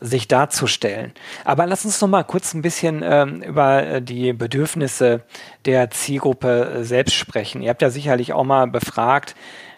sich 0.00 0.28
darzustellen. 0.28 1.12
Aber 1.44 1.66
lass 1.66 1.86
uns 1.86 1.98
noch 2.02 2.08
mal 2.08 2.24
kurz 2.24 2.52
ein 2.52 2.60
bisschen 2.60 3.02
ähm, 3.02 3.42
über 3.42 3.82
äh, 3.84 4.02
die 4.02 4.34
Bedürfnisse 4.34 5.22
der 5.64 5.90
Zielgruppe 5.90 6.80
äh, 6.80 6.84
selbst 6.84 7.14
sprechen. 7.14 7.62
Ihr 7.62 7.70
habt 7.70 7.80
ja 7.80 7.88
sicherlich 7.88 8.34
auch 8.34 8.44
mal 8.44 8.66
befragt, 8.66 9.34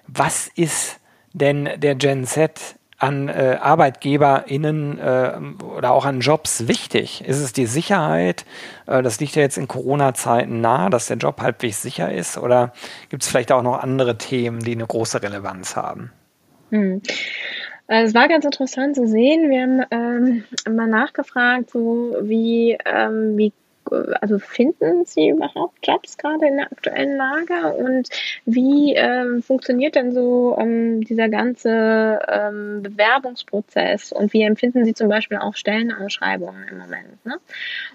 was 0.09 0.49
ist 0.57 0.99
denn 1.33 1.69
der 1.77 1.95
Gen 1.95 2.25
Z 2.25 2.77
an 2.99 3.29
äh, 3.29 3.59
ArbeitgeberInnen 3.61 4.99
äh, 4.99 5.33
oder 5.65 5.93
auch 5.93 6.05
an 6.05 6.21
Jobs 6.21 6.69
wichtig? 6.69 7.25
Ist 7.27 7.41
es 7.41 7.53
die 7.53 7.67
Sicherheit? 7.67 8.45
Äh, 8.87 9.03
das 9.03 9.21
liegt 9.21 9.35
ja 9.37 9.43
jetzt 9.43 9.59
in 9.59 9.69
Corona-Zeiten 9.69 10.61
nahe, 10.61 10.91
dass 10.91 11.07
der 11.07 11.17
Job 11.17 11.41
halbwegs 11.41 11.83
sicher 11.83 12.13
ist. 12.13 12.39
Oder 12.39 12.73
gibt 13.09 13.23
es 13.23 13.29
vielleicht 13.29 13.53
auch 13.53 13.63
noch 13.63 13.83
andere 13.83 14.19
Themen, 14.19 14.61
die 14.61 14.73
eine 14.73 14.87
große 14.87 15.23
Relevanz 15.23 15.77
haben? 15.77 16.13
Hm. 16.71 17.03
Äh, 17.87 18.03
es 18.05 18.15
war 18.15 18.29
ganz 18.29 18.45
interessant 18.45 18.97
zu 18.97 19.07
sehen. 19.07 19.51
Wir 19.51 19.63
haben 19.63 19.83
ähm, 19.91 20.75
mal 20.75 20.89
nachgefragt, 20.89 21.71
so 21.71 22.17
wie, 22.23 22.79
ähm, 22.85 23.37
wie 23.37 23.53
also 24.21 24.39
finden 24.39 25.05
Sie 25.05 25.29
überhaupt 25.29 25.87
Jobs 25.87 26.17
gerade 26.17 26.47
in 26.47 26.57
der 26.57 26.67
aktuellen 26.67 27.17
Lage 27.17 27.75
und 27.75 28.09
wie 28.45 28.95
ähm, 28.95 29.43
funktioniert 29.43 29.95
denn 29.95 30.13
so 30.13 30.57
ähm, 30.59 31.03
dieser 31.03 31.29
ganze 31.29 32.21
ähm, 32.29 32.83
Bewerbungsprozess 32.83 34.13
und 34.13 34.33
wie 34.33 34.43
empfinden 34.43 34.85
Sie 34.85 34.95
zum 34.95 35.09
Beispiel 35.09 35.39
auch 35.39 35.55
Stellenausschreibungen 35.55 36.69
im 36.71 36.79
Moment? 36.79 37.25
Ne? 37.25 37.37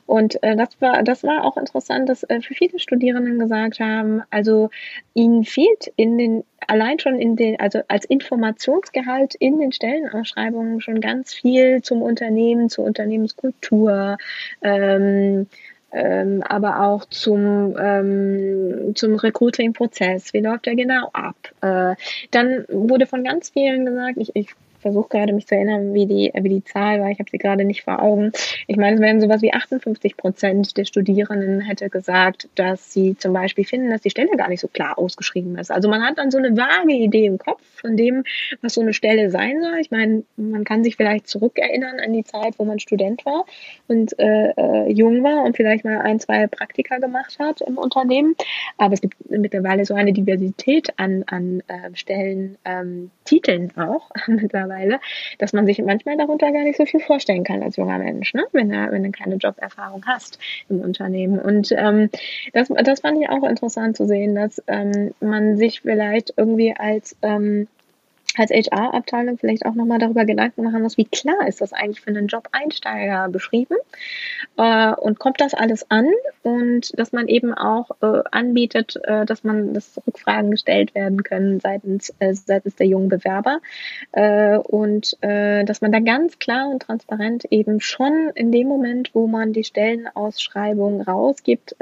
Und 0.06 0.42
äh, 0.44 0.56
das 0.56 0.70
war 0.82 1.04
das 1.04 1.24
war 1.24 1.44
auch 1.46 1.58
interessant, 1.58 2.10
dass 2.10 2.24
äh, 2.24 2.42
für 2.42 2.54
viele 2.54 2.80
Studierenden 2.80 3.40
gesagt 3.40 3.80
haben, 3.80 4.22
also 4.30 4.70
ihnen 5.14 5.44
fehlt 5.46 5.92
in 5.96 6.18
den 6.18 6.44
allein 6.68 7.00
schon 7.00 7.20
in 7.20 7.36
den, 7.36 7.60
also 7.60 7.82
als 7.88 8.06
Informationsgehalt 8.06 9.36
in 9.36 9.60
den 9.60 9.72
Stellenausschreibungen 9.72 10.82
schon 10.82 11.02
ganz 11.02 11.34
viel 11.34 11.82
zum 11.82 12.02
Unternehmen, 12.02 12.70
zur 12.70 12.86
Unternehmenskultur, 12.86 14.18
ähm, 14.62 15.48
ähm, 15.92 16.44
aber 16.44 16.82
auch 16.82 17.06
zum, 17.06 17.76
ähm, 17.80 18.94
zum 18.96 19.16
Recruiting-Prozess. 19.16 20.34
Wie 20.34 20.42
läuft 20.42 20.66
der 20.66 20.76
genau 20.76 21.10
ab? 21.14 21.36
Äh, 21.62 21.96
dann 22.32 22.66
wurde 22.70 23.08
von 23.08 23.24
ganz 23.24 23.50
vielen 23.50 23.86
gesagt, 23.86 24.18
ich, 24.18 24.36
ich 24.36 24.56
versuche 24.80 25.10
gerade 25.10 25.34
mich 25.34 25.48
zu 25.48 25.56
erinnern, 25.56 25.94
wie 25.94 26.06
die, 26.06 26.32
wie 26.34 26.50
die 26.50 26.64
Zahl 26.64 27.02
war. 27.02 27.10
Ich 27.10 27.20
habe 27.20 27.30
sie 27.30 27.38
gerade 27.38 27.66
nicht 27.66 27.84
vor 27.84 28.02
Augen. 28.02 28.32
Ich 28.68 28.78
meine, 28.78 28.96
es 28.96 29.02
wären 29.02 29.20
sowas 29.20 29.42
wie 29.42 29.54
58 29.54 30.18
Prozent 30.18 30.78
der 30.78 30.86
Studierenden 30.86 31.62
hätte 31.62 31.90
gesagt, 31.90 32.50
dass 32.56 32.94
sie 32.94 33.18
zum 33.18 33.34
Beispiel 33.34 33.66
finden, 33.66 33.90
dass 33.90 34.02
die 34.02 34.10
Stelle 34.10 34.36
gar 34.38 34.50
nicht 34.50 34.62
so 34.62 34.68
klar 34.68 34.98
ausgeschrieben 34.98 35.58
ist. 35.58 35.72
Also 35.72 35.90
man 35.90 36.04
hat 36.04 36.18
dann 36.18 36.32
so 36.32 36.38
eine 36.38 36.56
vage 36.56 36.94
Idee 36.94 37.26
im 37.26 37.38
Kopf 37.38 37.62
von 37.82 37.98
dem, 37.98 38.24
was 38.62 38.74
so 38.74 38.82
eine 38.82 38.94
Stelle 38.94 39.30
sein 39.30 39.62
soll. 39.62 39.80
Ich 39.80 39.92
meine, 39.92 40.24
man 40.38 40.64
kann 40.64 40.84
sich 40.84 40.96
vielleicht 40.96 41.28
zurückerinnern 41.28 42.00
an 42.00 42.14
die 42.14 42.24
Zeit, 42.24 42.56
wo 42.58 42.66
man 42.66 42.80
Student 42.80 43.26
war 43.26 43.46
und 43.88 44.18
äh, 44.20 44.52
äh, 44.56 44.92
jung 44.92 45.24
war 45.24 45.44
und 45.44 45.58
vielleicht 45.58 45.86
mal 45.86 46.02
ein, 46.02 46.20
zwei 46.20 46.48
Praktika 46.48 47.00
gemacht 47.00 47.38
hat 47.40 47.62
im 47.62 47.78
Unternehmen. 47.78 48.36
Aber 48.78 48.94
es 48.94 49.02
gibt 49.02 49.16
mittlerweile 49.30 49.86
so 49.86 49.94
eine 49.94 50.14
Diversität 50.14 50.88
an, 50.98 51.24
an 51.28 51.62
äh, 51.68 51.96
Stellen, 51.96 52.58
ähm, 52.66 53.12
Titeln 53.26 53.72
auch 53.78 54.10
mittlerweile 54.28 54.69
mittlerweile, 54.70 55.00
dass 55.38 55.54
man 55.54 55.66
sich 55.66 55.80
manchmal 55.80 56.18
darunter 56.18 56.52
gar 56.52 56.64
nicht 56.64 56.78
so 56.78 56.86
viel 56.86 57.00
vorstellen 57.00 57.44
kann 57.44 57.64
als 57.64 57.76
junger 57.76 57.98
Mensch, 57.98 58.34
ne? 58.34 58.46
wenn, 58.52 58.70
wenn 58.70 59.04
du 59.04 59.12
keine 59.12 59.36
Joberfahrung 59.36 60.04
hast 60.06 60.40
im 60.70 60.82
Unternehmen. 60.82 61.40
Und 61.40 61.72
ähm, 61.72 62.10
das, 62.54 62.70
das 62.70 63.02
fand 63.02 63.22
ich 63.22 63.30
auch 63.30 63.44
interessant 63.44 63.98
zu 63.98 64.06
sehen, 64.06 64.36
dass 64.36 64.62
ähm, 64.68 65.14
man 65.20 65.58
sich 65.58 65.82
vielleicht 65.82 66.34
irgendwie 66.38 66.76
als 66.78 67.16
ähm, 67.22 67.68
als 68.40 68.52
HR-Abteilung 68.52 69.38
vielleicht 69.38 69.66
auch 69.66 69.76
nochmal 69.76 70.00
darüber 70.00 70.26
Gedanken 70.26 70.64
machen 70.64 70.82
muss, 70.82 70.98
wie 70.98 71.06
klar 71.06 71.48
ist 71.48 71.62
das 71.62 71.74
eigentlich 71.74 72.02
für 72.02 72.10
einen 72.10 72.28
Job-Einsteiger 72.28 73.30
beschrieben? 73.30 73.76
Äh, 74.58 74.94
und 74.94 75.20
kommt 75.20 75.42
das 75.42 75.54
alles 75.54 75.90
an? 75.90 76.08
Und 76.44 76.98
dass 76.98 77.12
man 77.12 77.28
eben 77.28 77.54
auch 77.54 77.92
äh, 78.02 78.22
anbietet, 78.32 79.00
äh, 79.04 79.26
dass 79.26 79.44
man, 79.44 79.74
dass 79.74 80.00
Rückfragen 80.06 80.52
gestellt 80.52 80.96
werden 80.96 81.24
können 81.24 81.60
seitens, 81.60 82.14
äh, 82.20 82.34
seitens 82.34 82.76
der 82.76 82.88
jungen 82.88 83.10
Bewerber. 83.10 83.60
Äh, 84.12 84.58
und 84.58 85.18
äh, 85.22 85.64
dass 85.66 85.82
man 85.82 85.92
da 85.92 86.00
ganz 86.00 86.40
klar 86.40 86.70
und 86.70 86.82
transparent 86.82 87.46
eben 87.52 87.82
schon 87.82 88.32
in 88.36 88.52
dem 88.52 88.68
Moment, 88.68 89.12
wo 89.14 89.28
man 89.28 89.54
die 89.54 89.64
Stellenausschreibung 89.64 91.02
rausgibt, 91.02 91.76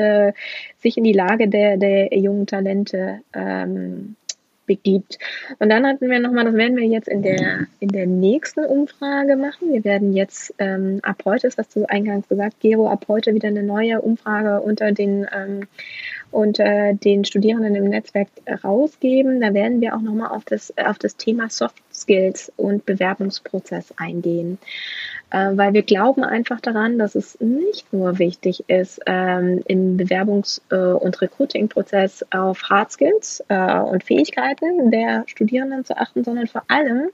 sich 0.78 0.98
in 0.98 1.04
die 1.04 1.14
Lage 1.14 1.48
der, 1.48 1.78
der 1.78 2.18
jungen 2.18 2.48
Talente 2.48 3.22
ähm, 3.34 4.16
begibt. 4.68 5.18
Und 5.58 5.70
dann 5.70 5.88
hatten 5.88 6.10
wir 6.10 6.20
nochmal, 6.20 6.46
das 6.46 6.54
werden 6.54 6.78
wir 6.78 6.86
jetzt 6.86 7.08
in 7.08 7.24
der, 7.24 7.66
in 7.80 7.90
der 7.90 8.06
nächsten 8.06 8.66
Umfrage 8.66 9.36
machen. 9.36 9.74
Wir 9.74 9.84
werden 9.84 10.14
jetzt 10.14 10.54
ähm, 10.60 11.00
ab 11.02 11.24
heute, 11.26 11.48
ist 11.48 11.58
was 11.58 11.70
du 11.70 11.86
eingangs 11.86 12.28
gesagt, 12.28 12.60
Gero, 12.60 12.90
ab 12.90 13.06
heute 13.08 13.34
wieder 13.34 13.48
eine 13.48 13.64
neue 13.64 14.02
Umfrage 14.02 14.62
unter 14.62 14.92
den, 14.92 15.26
ähm, 15.34 15.68
unter 16.30 16.94
den 16.94 17.26
Studierenden 17.26 17.76
im 17.76 17.86
Netzwerk 17.86 18.28
rausgeben. 18.64 19.42
Da 19.42 19.54
werden 19.56 19.82
wir 19.82 19.96
auch 19.96 20.02
nochmal 20.02 20.30
auf 20.30 20.46
das, 20.46 20.72
auf 20.78 21.00
das 21.00 21.16
Thema 21.16 21.50
Soft 21.50 21.82
Skills 21.92 22.52
und 22.58 22.86
Bewerbungsprozess 22.86 23.94
eingehen 23.98 24.60
weil 25.30 25.74
wir 25.74 25.84
glauben 25.84 26.24
einfach 26.24 26.62
daran, 26.62 26.98
dass 26.98 27.16
es 27.16 27.38
nicht 27.42 27.92
nur 27.92 28.18
wichtig 28.18 28.64
ist, 28.68 29.02
ähm, 29.06 29.62
im 29.68 29.98
Bewerbungs- 29.98 30.62
äh, 30.72 30.94
und 30.94 31.22
Recruiting-Prozess 31.22 32.26
auf 32.32 32.64
Hard 32.64 32.92
Skills 32.92 33.44
äh, 33.50 33.80
und 33.80 34.04
Fähigkeiten 34.04 34.90
der 34.92 35.24
Studierenden 35.28 35.84
zu 35.84 35.98
achten, 35.98 36.24
sondern 36.24 36.48
vor 36.48 36.64
allem 36.70 37.10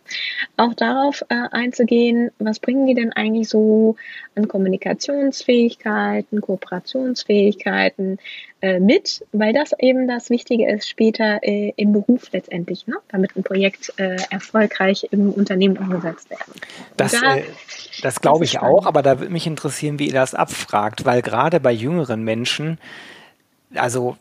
auch 0.58 0.74
darauf 0.76 1.24
äh, 1.30 1.48
einzugehen, 1.52 2.30
was 2.38 2.60
bringen 2.60 2.86
die 2.86 2.94
denn 2.94 3.14
eigentlich 3.14 3.50
so 3.50 3.96
an 4.36 4.48
Kommunikationsfähigkeiten, 4.48 6.42
Kooperationsfähigkeiten, 6.42 8.20
äh, 8.64 8.80
mit, 8.80 9.26
weil 9.34 9.52
das 9.52 9.72
eben 9.78 10.08
das 10.08 10.30
Wichtige 10.30 10.72
ist 10.72 10.88
später 10.88 11.40
äh, 11.44 11.74
im 11.76 11.92
Beruf 11.92 12.32
letztendlich, 12.32 12.88
ne? 12.88 12.96
damit 13.10 13.36
ein 13.36 13.44
Projekt 13.44 13.92
äh, 13.98 14.16
erfolgreich 14.30 15.06
im 15.12 15.32
Unternehmen 15.32 15.76
umgesetzt 15.76 16.30
werden. 16.30 16.54
Das, 16.96 17.12
da, 17.12 17.36
äh, 17.36 17.44
das 18.02 18.22
glaube 18.22 18.46
ich 18.46 18.60
auch, 18.60 18.86
aber 18.86 19.02
da 19.02 19.20
würde 19.20 19.34
mich 19.34 19.48
interessieren, 19.48 20.00
wie 20.00 20.08
ihr 20.08 20.14
das 20.14 20.34
abfragt, 20.34 21.04
weil 21.04 21.22
gerade 21.22 21.60
bei 21.60 21.74
jüngeren 21.74 22.24
Menschen 22.24 22.78
also 23.76 24.16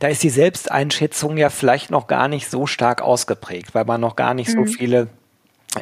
da 0.00 0.08
ist 0.08 0.22
die 0.22 0.28
Selbsteinschätzung 0.28 1.38
ja 1.38 1.48
vielleicht 1.48 1.90
noch 1.90 2.08
gar 2.08 2.28
nicht 2.28 2.50
so 2.50 2.66
stark 2.66 3.00
ausgeprägt, 3.00 3.74
weil 3.74 3.86
man 3.86 4.02
noch 4.02 4.16
gar 4.16 4.34
nicht 4.34 4.54
mhm. 4.54 4.66
so 4.66 4.72
viele. 4.72 5.08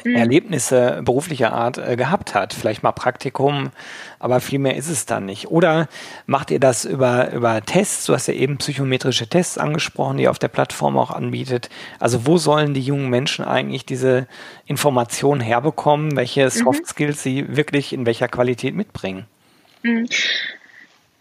Erlebnisse 0.03 1.01
beruflicher 1.03 1.53
Art 1.53 1.77
äh, 1.77 1.95
gehabt 1.95 2.35
hat. 2.35 2.53
Vielleicht 2.53 2.83
mal 2.83 2.91
Praktikum, 2.91 3.71
aber 4.19 4.39
viel 4.39 4.59
mehr 4.59 4.75
ist 4.75 4.89
es 4.89 5.05
dann 5.05 5.25
nicht. 5.25 5.49
Oder 5.49 5.87
macht 6.25 6.51
ihr 6.51 6.59
das 6.59 6.85
über, 6.85 7.31
über 7.31 7.61
Tests? 7.61 8.05
Du 8.05 8.13
hast 8.13 8.27
ja 8.27 8.33
eben 8.33 8.57
psychometrische 8.57 9.27
Tests 9.27 9.57
angesprochen, 9.57 10.17
die 10.17 10.23
ihr 10.23 10.31
auf 10.31 10.39
der 10.39 10.47
Plattform 10.47 10.97
auch 10.97 11.11
anbietet. 11.11 11.69
Also 11.99 12.25
wo 12.25 12.37
sollen 12.37 12.73
die 12.73 12.81
jungen 12.81 13.09
Menschen 13.09 13.45
eigentlich 13.45 13.85
diese 13.85 14.27
Informationen 14.65 15.41
herbekommen, 15.41 16.15
welche 16.15 16.45
mhm. 16.45 16.49
Soft 16.49 16.87
Skills 16.87 17.23
sie 17.23 17.55
wirklich 17.55 17.93
in 17.93 18.05
welcher 18.05 18.27
Qualität 18.27 18.75
mitbringen? 18.75 19.25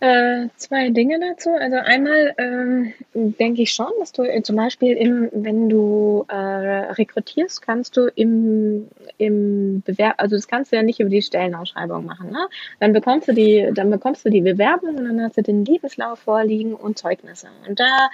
Äh, 0.02 0.48
zwei 0.56 0.90
Dinge 0.90 1.20
dazu. 1.20 1.50
Also 1.50 1.76
einmal 1.76 2.34
ähm, 2.36 2.92
denke 3.14 3.62
ich 3.62 3.72
schon, 3.72 3.92
dass 4.00 4.10
du 4.10 4.24
äh, 4.24 4.42
zum 4.42 4.56
Beispiel, 4.56 4.96
im, 4.96 5.28
wenn 5.30 5.68
du 5.68 6.24
äh, 6.26 6.34
rekrutierst, 6.34 7.62
kannst 7.62 7.96
du 7.96 8.08
im, 8.16 8.88
im 9.18 9.82
Bewerb, 9.82 10.14
also 10.18 10.36
das 10.36 10.48
kannst 10.48 10.72
du 10.72 10.76
ja 10.76 10.82
nicht 10.82 11.00
über 11.00 11.10
die 11.10 11.22
Stellenausschreibung 11.22 12.04
machen. 12.04 12.30
Ne? 12.30 12.46
Dann 12.80 12.92
bekommst 12.92 13.28
du 13.28 13.32
die, 13.32 13.70
dann 13.74 13.90
bekommst 13.90 14.24
du 14.24 14.30
die 14.30 14.40
Bewerbung 14.40 14.96
und 14.96 15.04
dann 15.04 15.20
hast 15.22 15.36
du 15.36 15.42
den 15.42 15.64
Lebenslauf 15.64 16.20
vorliegen 16.20 16.74
und 16.74 16.98
Zeugnisse. 16.98 17.48
Und 17.68 17.80
da 17.80 18.10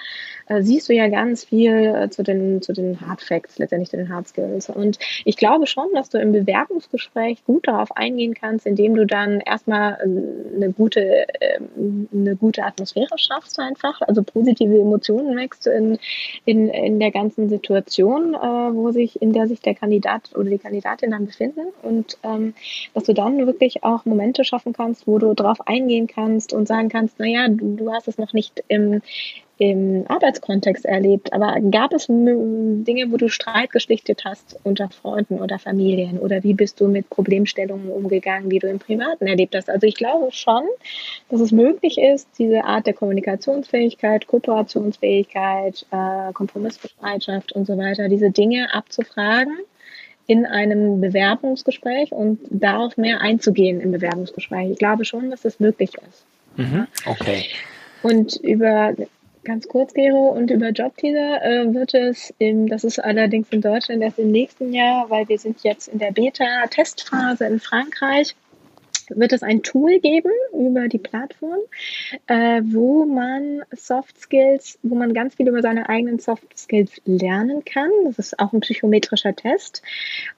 äh, 0.47 0.61
siehst 0.61 0.89
du 0.89 0.93
ja 0.93 1.07
ganz 1.07 1.45
viel 1.45 1.73
äh, 1.73 2.09
zu 2.09 2.23
den 2.23 2.61
zu 2.61 2.73
den 2.73 2.99
Hard 3.01 3.21
Facts, 3.21 3.57
letztendlich 3.57 3.89
zu 3.89 3.97
den 3.97 4.09
Hard 4.09 4.27
Skills. 4.27 4.69
Und 4.69 4.99
ich 5.25 5.37
glaube 5.37 5.67
schon, 5.67 5.87
dass 5.93 6.09
du 6.09 6.17
im 6.17 6.31
Bewerbungsgespräch 6.31 7.45
gut 7.45 7.67
darauf 7.67 7.95
eingehen 7.95 8.33
kannst, 8.33 8.65
indem 8.65 8.95
du 8.95 9.05
dann 9.05 9.39
erstmal 9.39 9.93
äh, 9.93 10.55
eine 10.55 10.73
gute 10.73 11.27
ähm, 11.39 12.07
eine 12.11 12.35
gute 12.35 12.63
Atmosphäre 12.63 13.17
schaffst 13.17 13.59
einfach, 13.59 14.01
also 14.01 14.23
positive 14.23 14.79
Emotionen 14.79 15.35
wächst 15.37 15.67
in, 15.67 15.97
in, 16.45 16.69
in 16.69 16.99
der 16.99 17.11
ganzen 17.11 17.49
Situation, 17.49 18.33
äh, 18.33 18.37
wo 18.37 18.91
sich, 18.91 19.21
in 19.21 19.33
der 19.33 19.47
sich 19.47 19.61
der 19.61 19.75
Kandidat 19.75 20.31
oder 20.35 20.49
die 20.49 20.57
Kandidatin 20.57 20.88
dann 20.97 21.25
befinden 21.25 21.67
und 21.81 22.17
ähm, 22.23 22.53
dass 22.93 23.03
du 23.03 23.13
dann 23.13 23.45
wirklich 23.45 23.83
auch 23.83 24.05
Momente 24.05 24.43
schaffen 24.43 24.73
kannst, 24.73 25.07
wo 25.07 25.19
du 25.19 25.33
darauf 25.33 25.67
eingehen 25.67 26.07
kannst 26.07 26.53
und 26.53 26.67
sagen 26.67 26.89
kannst, 26.89 27.19
naja, 27.19 27.47
du, 27.47 27.75
du 27.75 27.91
hast 27.91 28.07
es 28.07 28.17
noch 28.17 28.33
nicht 28.33 28.63
im, 28.67 29.01
im 29.59 30.05
Arbeitskontext 30.07 30.85
erlebt, 30.85 31.33
aber 31.33 31.59
gab 31.69 31.93
es 31.93 32.07
Dinge, 32.07 33.11
wo 33.11 33.17
du 33.17 33.27
Streit 33.27 33.71
geschlichtet 33.71 34.23
hast 34.23 34.57
unter 34.63 34.89
Freunden 34.89 35.39
oder 35.39 35.59
Familien 35.59 36.17
oder 36.17 36.43
wie 36.43 36.53
bist 36.53 36.79
du 36.79 36.87
mit 36.87 37.09
Problemstellungen 37.09 37.89
umgegangen, 37.89 38.49
die 38.49 38.59
du 38.59 38.67
im 38.67 38.79
Privaten 38.79 39.27
erlebt 39.27 39.55
hast? 39.55 39.69
Also 39.69 39.85
ich 39.85 39.95
glaube 39.95 40.31
schon, 40.31 40.63
dass 41.29 41.41
es 41.41 41.51
möglich 41.51 41.97
ist, 41.97 42.29
diese 42.39 42.63
Art 42.63 42.87
der 42.87 42.93
Kommunikationsfähigkeit, 42.93 44.27
Kooperationsfähigkeit, 44.27 45.85
äh, 45.91 46.31
Kompromissbereitschaft 46.31 47.51
und 47.51 47.67
so 47.67 47.77
weiter, 47.77 48.07
diese 48.07 48.31
Dinge 48.31 48.73
abzufragen 48.73 49.57
in 50.29 50.45
einem 50.45 51.01
Bewerbungsgespräch 51.01 52.11
und 52.11 52.39
darauf 52.51 52.97
mehr 52.97 53.19
einzugehen 53.21 53.81
im 53.81 53.91
Bewerbungsgespräch. 53.91 54.69
Ich 54.69 54.77
glaube 54.77 55.03
schon, 55.03 55.31
dass 55.31 55.41
das 55.41 55.59
möglich 55.59 55.89
ist. 55.95 56.23
Mhm, 56.55 56.85
okay. 57.07 57.45
Und 58.03 58.35
über 58.37 58.93
Ganz 59.45 59.67
kurz, 59.69 59.93
Gero, 59.93 60.29
und 60.29 60.51
über 60.51 60.69
Jobteaser 60.69 61.41
äh, 61.41 61.73
wird 61.73 61.93
es, 61.93 62.33
im, 62.39 62.67
das 62.67 62.83
ist 62.83 62.99
allerdings 62.99 63.47
in 63.51 63.61
Deutschland 63.61 64.03
erst 64.03 64.19
im 64.19 64.31
nächsten 64.31 64.73
Jahr, 64.73 65.09
weil 65.09 65.27
wir 65.29 65.39
sind 65.39 65.63
jetzt 65.63 65.87
in 65.87 65.97
der 65.97 66.11
Beta-Testphase 66.11 67.45
in 67.45 67.59
Frankreich 67.59 68.35
wird 69.09 69.33
es 69.33 69.43
ein 69.43 69.63
Tool 69.63 69.99
geben 69.99 70.31
über 70.53 70.87
die 70.87 70.97
Plattform, 70.97 71.59
äh, 72.27 72.61
wo 72.63 73.05
man 73.05 73.63
Soft 73.71 74.19
Skills, 74.19 74.79
wo 74.83 74.95
man 74.95 75.13
ganz 75.13 75.35
viel 75.35 75.47
über 75.47 75.61
seine 75.61 75.89
eigenen 75.89 76.19
Soft 76.19 76.57
Skills 76.57 77.01
lernen 77.05 77.63
kann. 77.65 77.89
Das 78.05 78.19
ist 78.19 78.39
auch 78.39 78.53
ein 78.53 78.59
psychometrischer 78.61 79.35
Test, 79.35 79.81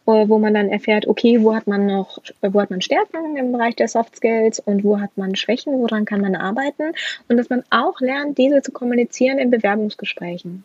äh, 0.06 0.28
wo 0.28 0.40
man 0.40 0.54
dann 0.54 0.70
erfährt, 0.70 1.08
okay, 1.08 1.42
wo 1.42 1.56
hat 1.56 1.68
man 1.68 1.86
noch, 1.86 2.20
wo 2.42 2.62
hat 2.62 2.70
man 2.70 2.82
Stärken 2.82 3.38
im 3.38 3.52
Bereich 3.52 3.76
der 3.76 3.88
Soft 3.88 4.16
Skills 4.16 4.60
und 4.60 4.84
wo 4.84 5.00
hat 5.00 5.18
man 5.18 5.36
Schwächen, 5.36 5.74
woran 5.74 6.06
kann 6.06 6.22
man 6.22 6.36
arbeiten 6.36 6.94
und 7.28 7.38
dass 7.38 7.50
man 7.50 7.64
auch 7.70 8.00
lernt, 8.02 8.38
diese 8.38 8.62
zu 8.62 8.72
kommunizieren 8.72 9.38
in 9.38 9.50
Bewerbungsgesprächen. 9.50 10.64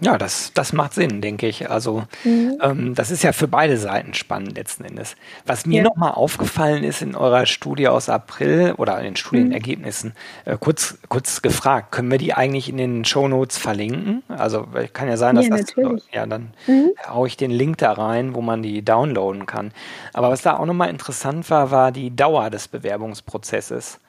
Ja, 0.00 0.18
das, 0.18 0.52
das 0.54 0.72
macht 0.72 0.92
Sinn, 0.92 1.20
denke 1.20 1.46
ich. 1.46 1.70
Also 1.70 2.02
mhm. 2.24 2.58
ähm, 2.60 2.94
das 2.94 3.10
ist 3.10 3.22
ja 3.22 3.32
für 3.32 3.46
beide 3.46 3.76
Seiten 3.78 4.12
spannend 4.12 4.56
letzten 4.56 4.84
Endes. 4.84 5.14
Was 5.46 5.66
mir 5.66 5.78
ja. 5.78 5.84
nochmal 5.84 6.12
aufgefallen 6.12 6.82
ist 6.82 7.00
in 7.00 7.14
eurer 7.14 7.46
Studie 7.46 7.86
aus 7.88 8.08
April 8.08 8.74
oder 8.76 8.98
in 8.98 9.04
den 9.04 9.16
Studienergebnissen, 9.16 10.14
mhm. 10.44 10.52
äh, 10.52 10.56
kurz, 10.58 10.98
kurz 11.08 11.42
gefragt, 11.42 11.92
können 11.92 12.10
wir 12.10 12.18
die 12.18 12.34
eigentlich 12.34 12.68
in 12.68 12.76
den 12.76 13.04
Show 13.04 13.28
Notes 13.28 13.56
verlinken? 13.56 14.24
Also 14.28 14.66
kann 14.92 15.08
ja 15.08 15.16
sein, 15.16 15.36
dass 15.36 15.46
ja, 15.46 15.56
das, 15.56 15.74
ja, 16.12 16.26
dann 16.26 16.52
mhm. 16.66 16.90
haue 17.08 17.28
ich 17.28 17.36
den 17.36 17.52
Link 17.52 17.78
da 17.78 17.92
rein, 17.92 18.34
wo 18.34 18.40
man 18.40 18.62
die 18.62 18.84
downloaden 18.84 19.46
kann. 19.46 19.70
Aber 20.12 20.28
was 20.28 20.42
da 20.42 20.56
auch 20.56 20.66
nochmal 20.66 20.90
interessant 20.90 21.48
war, 21.50 21.70
war 21.70 21.92
die 21.92 22.14
Dauer 22.14 22.50
des 22.50 22.66
Bewerbungsprozesses. 22.66 24.00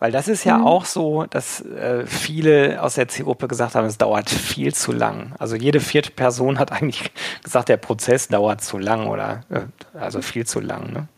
Weil 0.00 0.12
das 0.12 0.28
ist 0.28 0.44
ja 0.44 0.58
mhm. 0.58 0.66
auch 0.66 0.86
so, 0.86 1.26
dass 1.28 1.60
äh, 1.60 2.06
viele 2.06 2.82
aus 2.82 2.94
der 2.94 3.06
Zielgruppe 3.06 3.46
gesagt 3.48 3.74
haben, 3.74 3.86
es 3.86 3.98
dauert 3.98 4.30
viel 4.30 4.74
zu 4.74 4.92
lang. 4.92 5.34
Also 5.38 5.56
jede 5.56 5.78
vierte 5.78 6.10
Person 6.10 6.58
hat 6.58 6.72
eigentlich 6.82 7.12
gesagt, 7.44 7.68
der 7.68 7.76
Prozess 7.76 8.26
dauert 8.26 8.62
zu 8.62 8.78
lang 8.78 9.06
oder 9.06 9.42
äh, 9.50 9.60
also 9.98 10.22
viel 10.22 10.46
zu 10.46 10.58
lang. 10.58 10.92
Ne? 10.92 11.08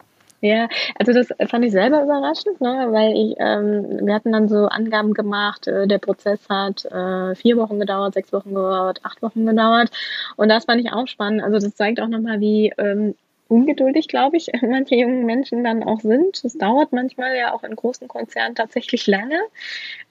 Ja, 0.41 0.69
also 0.99 1.13
das 1.13 1.29
fand 1.49 1.65
ich 1.65 1.71
selber 1.71 2.03
überraschend, 2.03 2.61
ne? 2.61 2.89
weil 2.91 3.13
ich, 3.13 3.37
ähm, 3.39 4.05
wir 4.05 4.13
hatten 4.13 4.33
dann 4.33 4.49
so 4.49 4.67
Angaben 4.67 5.15
gemacht, 5.15 5.69
äh, 5.69 5.87
der 5.87 5.99
Prozess 5.99 6.41
hat 6.49 6.85
äh, 6.87 7.37
vier 7.37 7.57
Wochen 7.59 7.79
gedauert, 7.79 8.15
sechs 8.15 8.33
Wochen 8.33 8.49
gedauert, 8.49 8.99
acht 9.05 9.23
Wochen 9.23 9.47
gedauert 9.47 9.93
und 10.35 10.49
das 10.49 10.65
fand 10.65 10.81
ich 10.81 10.93
auch 10.93 11.07
spannend. 11.07 11.45
Also 11.45 11.61
das 11.61 11.77
zeigt 11.77 12.01
auch 12.01 12.09
nochmal, 12.09 12.41
wie 12.41 12.73
ähm, 12.77 13.15
ungeduldig, 13.53 14.09
glaube 14.09 14.37
ich, 14.37 14.51
manche 14.63 14.97
jungen 14.97 15.27
Menschen 15.27 15.63
dann 15.63 15.83
auch 15.83 16.01
sind. 16.01 16.43
Es 16.45 16.57
dauert 16.57 16.93
manchmal 16.93 17.37
ja 17.37 17.53
auch 17.53 17.63
in 17.63 17.77
großen 17.77 18.09
Konzernen 18.09 18.55
tatsächlich 18.55 19.07
lange, 19.07 19.41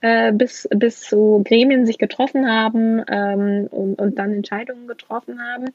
äh, 0.02 0.32
bis, 0.32 0.68
bis 0.74 1.10
so 1.10 1.42
Gremien 1.44 1.86
sich 1.86 1.98
getroffen 1.98 2.50
haben 2.50 3.04
ähm, 3.10 3.68
und, 3.72 4.00
und 4.00 4.20
dann 4.20 4.34
Entscheidungen 4.34 4.88
getroffen 4.88 5.42
haben. 5.42 5.66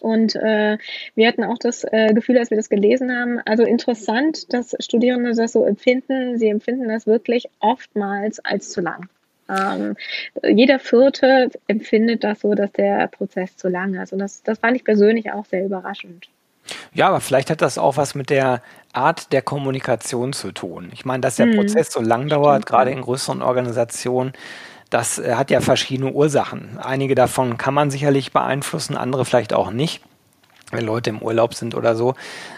Und 0.00 0.34
äh, 0.36 0.76
wir 1.14 1.28
hatten 1.28 1.44
auch 1.44 1.58
das 1.58 1.84
äh, 1.84 2.12
Gefühl, 2.12 2.38
als 2.38 2.50
wir 2.50 2.58
das 2.58 2.68
gelesen 2.68 3.16
haben, 3.16 3.40
also 3.44 3.64
interessant, 3.64 4.52
dass 4.52 4.76
Studierende 4.78 5.34
das 5.34 5.52
so 5.52 5.64
empfinden. 5.64 6.38
Sie 6.38 6.48
empfinden 6.48 6.88
das 6.88 7.06
wirklich 7.06 7.48
oftmals 7.60 8.38
als 8.40 8.70
zu 8.70 8.80
lang. 8.80 9.08
Ähm, 9.48 9.96
jeder 10.42 10.78
Vierte 10.78 11.50
empfindet 11.66 12.24
das 12.24 12.40
so, 12.40 12.54
dass 12.54 12.72
der 12.72 13.08
Prozess 13.08 13.56
zu 13.56 13.68
lang 13.68 13.94
ist. 13.94 14.12
Und 14.12 14.18
das, 14.18 14.42
das 14.42 14.58
fand 14.58 14.76
ich 14.76 14.84
persönlich 14.84 15.32
auch 15.32 15.46
sehr 15.46 15.64
überraschend. 15.64 16.28
Ja, 16.92 17.08
aber 17.08 17.20
vielleicht 17.20 17.50
hat 17.50 17.62
das 17.62 17.78
auch 17.78 17.96
was 17.96 18.14
mit 18.14 18.30
der 18.30 18.62
Art 18.92 19.32
der 19.32 19.42
Kommunikation 19.42 20.32
zu 20.32 20.52
tun. 20.52 20.90
Ich 20.92 21.04
meine, 21.04 21.20
dass 21.20 21.36
der 21.36 21.46
hm. 21.46 21.56
Prozess 21.56 21.92
so 21.92 22.00
lang 22.00 22.28
dauert, 22.28 22.66
gerade 22.66 22.90
in 22.90 23.02
größeren 23.02 23.42
Organisationen, 23.42 24.32
das 24.90 25.18
äh, 25.18 25.34
hat 25.34 25.50
ja 25.50 25.60
verschiedene 25.60 26.12
Ursachen. 26.12 26.78
Einige 26.82 27.14
davon 27.14 27.58
kann 27.58 27.74
man 27.74 27.90
sicherlich 27.90 28.32
beeinflussen, 28.32 28.96
andere 28.96 29.24
vielleicht 29.24 29.52
auch 29.52 29.70
nicht, 29.70 30.02
wenn 30.70 30.84
Leute 30.84 31.10
im 31.10 31.20
Urlaub 31.20 31.54
sind 31.54 31.74
oder 31.74 31.96
so. 31.96 32.14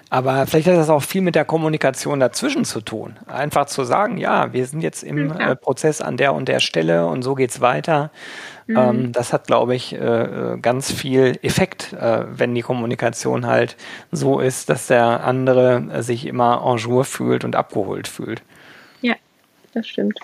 Aber 0.09 0.47
vielleicht 0.47 0.69
hat 0.69 0.77
das 0.77 0.88
auch 0.88 1.03
viel 1.03 1.21
mit 1.21 1.35
der 1.35 1.45
Kommunikation 1.45 2.21
dazwischen 2.21 2.64
zu 2.64 2.81
tun. 2.81 3.16
Einfach 3.27 3.66
zu 3.66 3.83
sagen, 3.83 4.19
ja, 4.19 4.53
wir 4.53 4.64
sind 4.66 4.81
jetzt 4.81 5.03
im 5.03 5.31
ja. 5.31 5.51
äh, 5.51 5.57
Prozess 5.57 6.01
an 6.01 6.16
der 6.16 6.33
und 6.33 6.47
der 6.47 6.61
Stelle 6.61 7.07
und 7.07 7.23
so 7.23 7.35
geht's 7.35 7.61
weiter. 7.61 8.11
Mhm. 8.69 8.77
Ähm, 8.77 9.12
das 9.12 9.33
hat, 9.33 9.49
glaube 9.49 9.75
ich, 9.75 9.95
äh, 9.95 10.59
ganz 10.62 10.92
viel 10.92 11.38
Effekt, 11.42 11.92
äh, 11.92 12.25
wenn 12.29 12.55
die 12.55 12.62
Kommunikation 12.62 13.47
halt 13.47 13.77
so 14.12 14.38
ist, 14.38 14.71
dass 14.71 14.87
der 14.87 15.25
andere 15.25 16.03
sich 16.05 16.27
immer 16.27 16.62
en 16.64 16.77
jour 16.77 17.05
fühlt 17.05 17.45
und 17.45 17.57
abgeholt 17.57 18.07
fühlt. 18.07 18.42
Ja, 19.03 19.14
das 19.75 19.88
stimmt. 19.88 20.19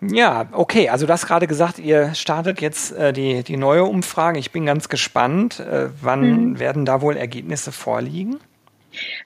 Ja, 0.00 0.46
okay. 0.52 0.88
Also 0.88 1.06
du 1.06 1.12
hast 1.12 1.26
gerade 1.26 1.46
gesagt, 1.46 1.78
ihr 1.78 2.14
startet 2.14 2.60
jetzt 2.60 2.92
äh, 2.92 3.12
die, 3.12 3.42
die 3.42 3.56
neue 3.56 3.84
Umfrage. 3.84 4.38
Ich 4.38 4.50
bin 4.52 4.64
ganz 4.64 4.88
gespannt. 4.88 5.60
Äh, 5.60 5.88
wann 6.00 6.50
mhm. 6.52 6.58
werden 6.58 6.84
da 6.84 7.00
wohl 7.00 7.16
Ergebnisse 7.16 7.72
vorliegen? 7.72 8.38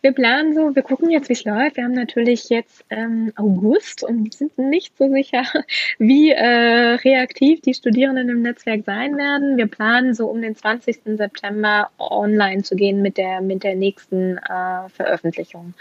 Wir 0.03 0.13
planen 0.13 0.55
so, 0.55 0.75
wir 0.75 0.83
gucken 0.83 1.11
jetzt, 1.11 1.29
wie 1.29 1.35
es 1.35 1.45
läuft. 1.45 1.77
Wir 1.77 1.85
haben 1.85 1.93
natürlich 1.93 2.49
jetzt 2.49 2.85
ähm, 2.91 3.33
August 3.37 4.03
und 4.03 4.35
sind 4.35 4.57
nicht 4.59 4.97
so 4.99 5.11
sicher, 5.11 5.45
wie 5.99 6.31
äh, 6.31 6.95
reaktiv 7.05 7.61
die 7.61 7.75
Studierenden 7.75 8.29
im 8.29 8.43
Netzwerk 8.43 8.85
sein 8.85 9.17
werden. 9.17 9.57
Wir 9.57 9.67
planen 9.67 10.15
so 10.15 10.27
um 10.27 10.43
den 10.43 10.55
20. 10.55 11.17
September 11.17 11.91
online 11.99 12.63
zu 12.63 12.77
gehen 12.77 13.03
mit 13.03 13.17
der, 13.17 13.41
mit 13.41 13.65
der 13.65 13.75
nächsten 13.75 14.39
äh, 14.39 14.89
Veröffentlichung. 14.89 15.75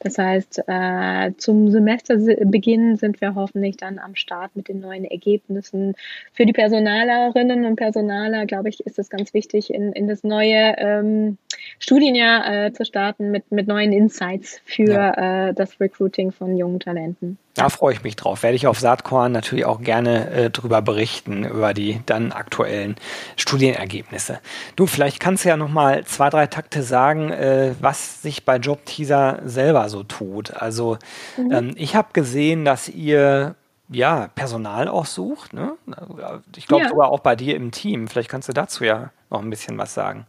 Das 0.00 0.18
heißt, 0.18 0.62
äh, 0.66 1.32
zum 1.36 1.70
Semesterbeginn 1.70 2.96
sind 2.96 3.20
wir 3.20 3.34
hoffentlich 3.34 3.76
dann 3.76 3.98
am 3.98 4.14
Start 4.14 4.54
mit 4.54 4.68
den 4.68 4.80
neuen 4.80 5.04
Ergebnissen. 5.04 5.94
Für 6.32 6.46
die 6.46 6.52
Personalerinnen 6.52 7.64
und 7.64 7.76
Personaler, 7.76 8.46
glaube 8.46 8.68
ich, 8.68 8.80
ist 8.86 8.98
es 8.98 9.08
ganz 9.08 9.34
wichtig, 9.34 9.72
in, 9.72 9.92
in 9.92 10.08
das 10.08 10.22
neue 10.24 10.74
ähm, 10.78 11.38
Studienjahr 11.78 12.66
äh, 12.66 12.72
zu 12.72 12.84
starten 12.84 13.23
mit, 13.30 13.50
mit 13.50 13.66
neuen 13.66 13.92
Insights 13.92 14.60
für 14.64 14.84
ja. 14.84 15.48
äh, 15.48 15.54
das 15.54 15.80
Recruiting 15.80 16.32
von 16.32 16.56
jungen 16.56 16.80
Talenten. 16.80 17.38
Da 17.54 17.68
freue 17.68 17.94
ich 17.94 18.02
mich 18.02 18.16
drauf. 18.16 18.42
Werde 18.42 18.56
ich 18.56 18.66
auf 18.66 18.80
Saatkorn 18.80 19.30
natürlich 19.30 19.64
auch 19.64 19.80
gerne 19.80 20.30
äh, 20.30 20.50
drüber 20.50 20.82
berichten, 20.82 21.44
über 21.44 21.72
die 21.72 22.00
dann 22.06 22.32
aktuellen 22.32 22.96
Studienergebnisse. 23.36 24.40
Du, 24.74 24.86
vielleicht 24.86 25.20
kannst 25.20 25.44
du 25.44 25.50
ja 25.50 25.56
nochmal 25.56 26.04
zwei, 26.04 26.30
drei 26.30 26.46
Takte 26.48 26.82
sagen, 26.82 27.30
äh, 27.30 27.74
was 27.80 28.22
sich 28.22 28.44
bei 28.44 28.56
Jobteaser 28.56 29.42
selber 29.44 29.88
so 29.88 30.02
tut. 30.02 30.52
Also 30.52 30.98
mhm. 31.36 31.52
ähm, 31.52 31.72
ich 31.76 31.94
habe 31.94 32.08
gesehen, 32.12 32.64
dass 32.64 32.88
ihr 32.88 33.54
ja 33.88 34.28
Personal 34.34 34.88
auch 34.88 35.06
sucht. 35.06 35.52
Ne? 35.52 35.72
Ich 36.56 36.66
glaube 36.66 36.84
ja. 36.84 36.88
sogar 36.88 37.10
auch 37.10 37.20
bei 37.20 37.36
dir 37.36 37.54
im 37.54 37.70
Team. 37.70 38.08
Vielleicht 38.08 38.30
kannst 38.30 38.48
du 38.48 38.52
dazu 38.52 38.84
ja 38.84 39.10
noch 39.30 39.42
ein 39.42 39.50
bisschen 39.50 39.78
was 39.78 39.94
sagen. 39.94 40.26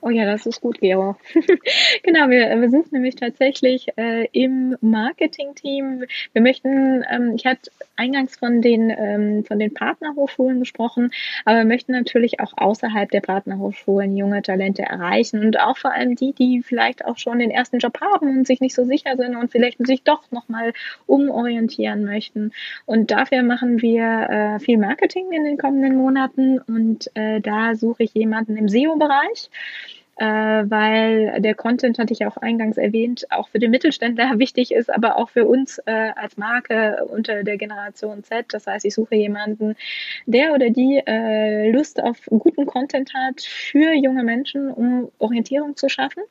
Oh 0.00 0.10
ja, 0.10 0.24
das 0.24 0.46
ist 0.46 0.60
gut, 0.60 0.78
Gero. 0.80 1.16
genau, 2.04 2.28
wir, 2.28 2.60
wir 2.60 2.70
sind 2.70 2.92
nämlich 2.92 3.16
tatsächlich 3.16 3.88
äh, 3.96 4.28
im 4.30 4.76
Marketing-Team. 4.80 6.04
Wir 6.32 6.42
möchten, 6.42 7.04
ähm, 7.10 7.32
ich 7.34 7.44
hatte 7.46 7.72
eingangs 7.96 8.36
von 8.36 8.62
den, 8.62 8.90
ähm, 8.90 9.44
von 9.44 9.58
den 9.58 9.74
Partnerhochschulen 9.74 10.60
gesprochen, 10.60 11.10
aber 11.44 11.58
wir 11.58 11.64
möchten 11.64 11.90
natürlich 11.90 12.38
auch 12.38 12.52
außerhalb 12.56 13.10
der 13.10 13.22
Partnerhochschulen 13.22 14.16
junge 14.16 14.40
Talente 14.42 14.82
erreichen 14.82 15.44
und 15.44 15.58
auch 15.58 15.76
vor 15.76 15.92
allem 15.92 16.14
die, 16.14 16.32
die 16.32 16.62
vielleicht 16.62 17.04
auch 17.04 17.18
schon 17.18 17.40
den 17.40 17.50
ersten 17.50 17.78
Job 17.78 18.00
haben 18.00 18.28
und 18.38 18.46
sich 18.46 18.60
nicht 18.60 18.76
so 18.76 18.84
sicher 18.84 19.16
sind 19.16 19.34
und 19.34 19.50
vielleicht 19.50 19.84
sich 19.84 20.04
doch 20.04 20.30
nochmal 20.30 20.74
umorientieren 21.06 22.04
möchten. 22.04 22.52
Und 22.86 23.10
dafür 23.10 23.42
machen 23.42 23.82
wir 23.82 24.04
äh, 24.04 24.60
viel 24.60 24.78
Marketing 24.78 25.32
in 25.32 25.42
den 25.42 25.58
kommenden 25.58 25.96
Monaten 25.96 26.60
und 26.60 27.10
äh, 27.14 27.40
da 27.40 27.74
suche 27.74 28.04
ich 28.04 28.14
jemanden 28.14 28.56
im 28.56 28.68
SEO-Bereich 28.68 29.50
weil 30.24 31.40
der 31.40 31.54
Content, 31.54 31.98
hatte 31.98 32.12
ich 32.12 32.26
auch 32.26 32.36
eingangs 32.36 32.76
erwähnt, 32.76 33.26
auch 33.30 33.48
für 33.48 33.58
den 33.58 33.70
Mittelständler 33.70 34.38
wichtig 34.38 34.72
ist, 34.72 34.90
aber 34.92 35.16
auch 35.16 35.30
für 35.30 35.46
uns 35.46 35.78
äh, 35.86 36.10
als 36.16 36.36
Marke 36.36 37.04
unter 37.06 37.44
der 37.44 37.56
Generation 37.56 38.24
Z. 38.24 38.46
Das 38.50 38.66
heißt, 38.66 38.84
ich 38.84 38.94
suche 38.94 39.14
jemanden, 39.14 39.76
der 40.26 40.52
oder 40.54 40.70
die 40.70 41.02
äh, 41.06 41.70
Lust 41.70 42.02
auf 42.02 42.16
guten 42.26 42.66
Content 42.66 43.12
hat 43.14 43.42
für 43.42 43.94
junge 43.94 44.24
Menschen, 44.24 44.70
um 44.70 45.10
Orientierung 45.18 45.76
zu 45.76 45.88
schaffen. 45.88 46.22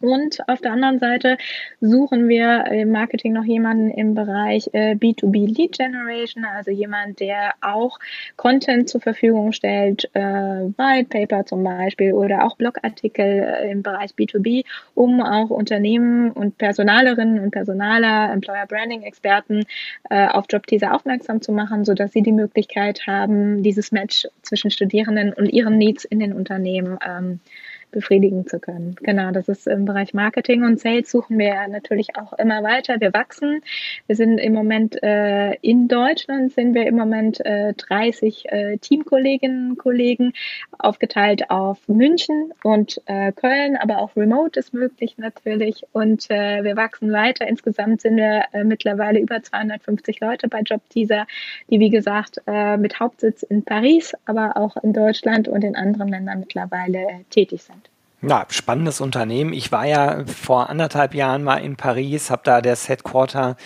Und 0.00 0.48
auf 0.48 0.62
der 0.62 0.72
anderen 0.72 0.98
Seite 0.98 1.36
suchen 1.80 2.28
wir 2.28 2.66
im 2.66 2.90
Marketing 2.90 3.34
noch 3.34 3.44
jemanden 3.44 3.90
im 3.90 4.14
Bereich 4.14 4.70
äh, 4.72 4.94
B2B 4.94 5.46
Lead 5.46 5.76
Generation, 5.76 6.44
also 6.44 6.70
jemand, 6.70 7.20
der 7.20 7.52
auch 7.60 7.98
Content 8.36 8.88
zur 8.88 9.02
Verfügung 9.02 9.52
stellt, 9.52 10.08
äh, 10.14 10.20
White 10.22 11.08
Paper 11.10 11.44
zum 11.44 11.62
Beispiel 11.62 12.14
oder 12.14 12.44
auch 12.44 12.56
Blogartikel 12.56 13.24
äh, 13.24 13.70
im 13.70 13.82
Bereich 13.82 14.12
B2B, 14.12 14.64
um 14.94 15.20
auch 15.20 15.50
Unternehmen 15.50 16.30
und 16.30 16.56
Personalerinnen 16.56 17.38
und 17.40 17.50
Personaler, 17.50 18.32
Employer 18.32 18.66
Branding 18.66 19.02
Experten 19.02 19.64
äh, 20.08 20.28
auf 20.28 20.46
Jobteaser 20.48 20.94
aufmerksam 20.94 21.42
zu 21.42 21.52
machen, 21.52 21.84
so 21.84 21.92
dass 21.92 22.12
sie 22.12 22.22
die 22.22 22.32
Möglichkeit 22.32 23.06
haben, 23.06 23.62
dieses 23.62 23.92
Match 23.92 24.26
zwischen 24.40 24.70
Studierenden 24.70 25.34
und 25.34 25.46
ihren 25.52 25.76
Needs 25.76 26.04
in 26.04 26.20
den 26.20 26.32
Unternehmen 26.32 26.98
ähm, 27.06 27.40
befriedigen 27.90 28.46
zu 28.46 28.60
können. 28.60 28.96
Genau, 29.00 29.30
das 29.30 29.48
ist 29.48 29.66
im 29.66 29.84
Bereich 29.84 30.14
Marketing 30.14 30.64
und 30.64 30.80
Sales 30.80 31.10
suchen 31.10 31.38
wir 31.38 31.66
natürlich 31.68 32.16
auch 32.16 32.32
immer 32.34 32.62
weiter. 32.62 33.00
Wir 33.00 33.12
wachsen. 33.12 33.62
Wir 34.06 34.16
sind 34.16 34.38
im 34.38 34.52
Moment 34.52 35.02
äh, 35.02 35.54
in 35.62 35.88
Deutschland 35.88 36.52
sind 36.52 36.74
wir 36.74 36.86
im 36.86 36.96
Moment 36.96 37.44
äh, 37.44 37.74
30 37.74 38.44
äh, 38.52 38.78
Teamkolleginnen 38.78 39.70
und 39.70 39.78
Kollegen 39.78 40.32
aufgeteilt 40.78 41.50
auf 41.50 41.78
München 41.88 42.52
und 42.62 43.00
äh, 43.06 43.32
Köln, 43.32 43.76
aber 43.76 43.98
auch 43.98 44.16
Remote 44.16 44.58
ist 44.58 44.72
möglich 44.74 45.18
natürlich 45.18 45.84
und 45.92 46.30
äh, 46.30 46.62
wir 46.64 46.76
wachsen 46.76 47.12
weiter. 47.12 47.46
Insgesamt 47.46 48.00
sind 48.00 48.16
wir 48.16 48.44
äh, 48.52 48.64
mittlerweile 48.64 49.20
über 49.20 49.42
250 49.42 50.20
Leute 50.20 50.48
bei 50.48 50.60
JobTeaser, 50.60 51.26
die 51.70 51.80
wie 51.80 51.90
gesagt 51.90 52.40
äh, 52.46 52.76
mit 52.76 53.00
Hauptsitz 53.00 53.42
in 53.42 53.64
Paris, 53.64 54.14
aber 54.24 54.56
auch 54.56 54.76
in 54.78 54.92
Deutschland 54.92 55.48
und 55.48 55.64
in 55.64 55.76
anderen 55.76 56.08
Ländern 56.08 56.40
mittlerweile 56.40 56.98
äh, 56.98 57.24
tätig 57.30 57.62
sind. 57.62 57.79
Ja, 58.22 58.44
spannendes 58.50 59.00
Unternehmen. 59.00 59.54
Ich 59.54 59.72
war 59.72 59.86
ja 59.86 60.24
vor 60.26 60.68
anderthalb 60.68 61.14
Jahren 61.14 61.42
mal 61.42 61.56
in 61.56 61.76
Paris, 61.76 62.30
habe 62.30 62.42
da 62.44 62.60
das 62.60 62.86
Headquarter 62.86 63.56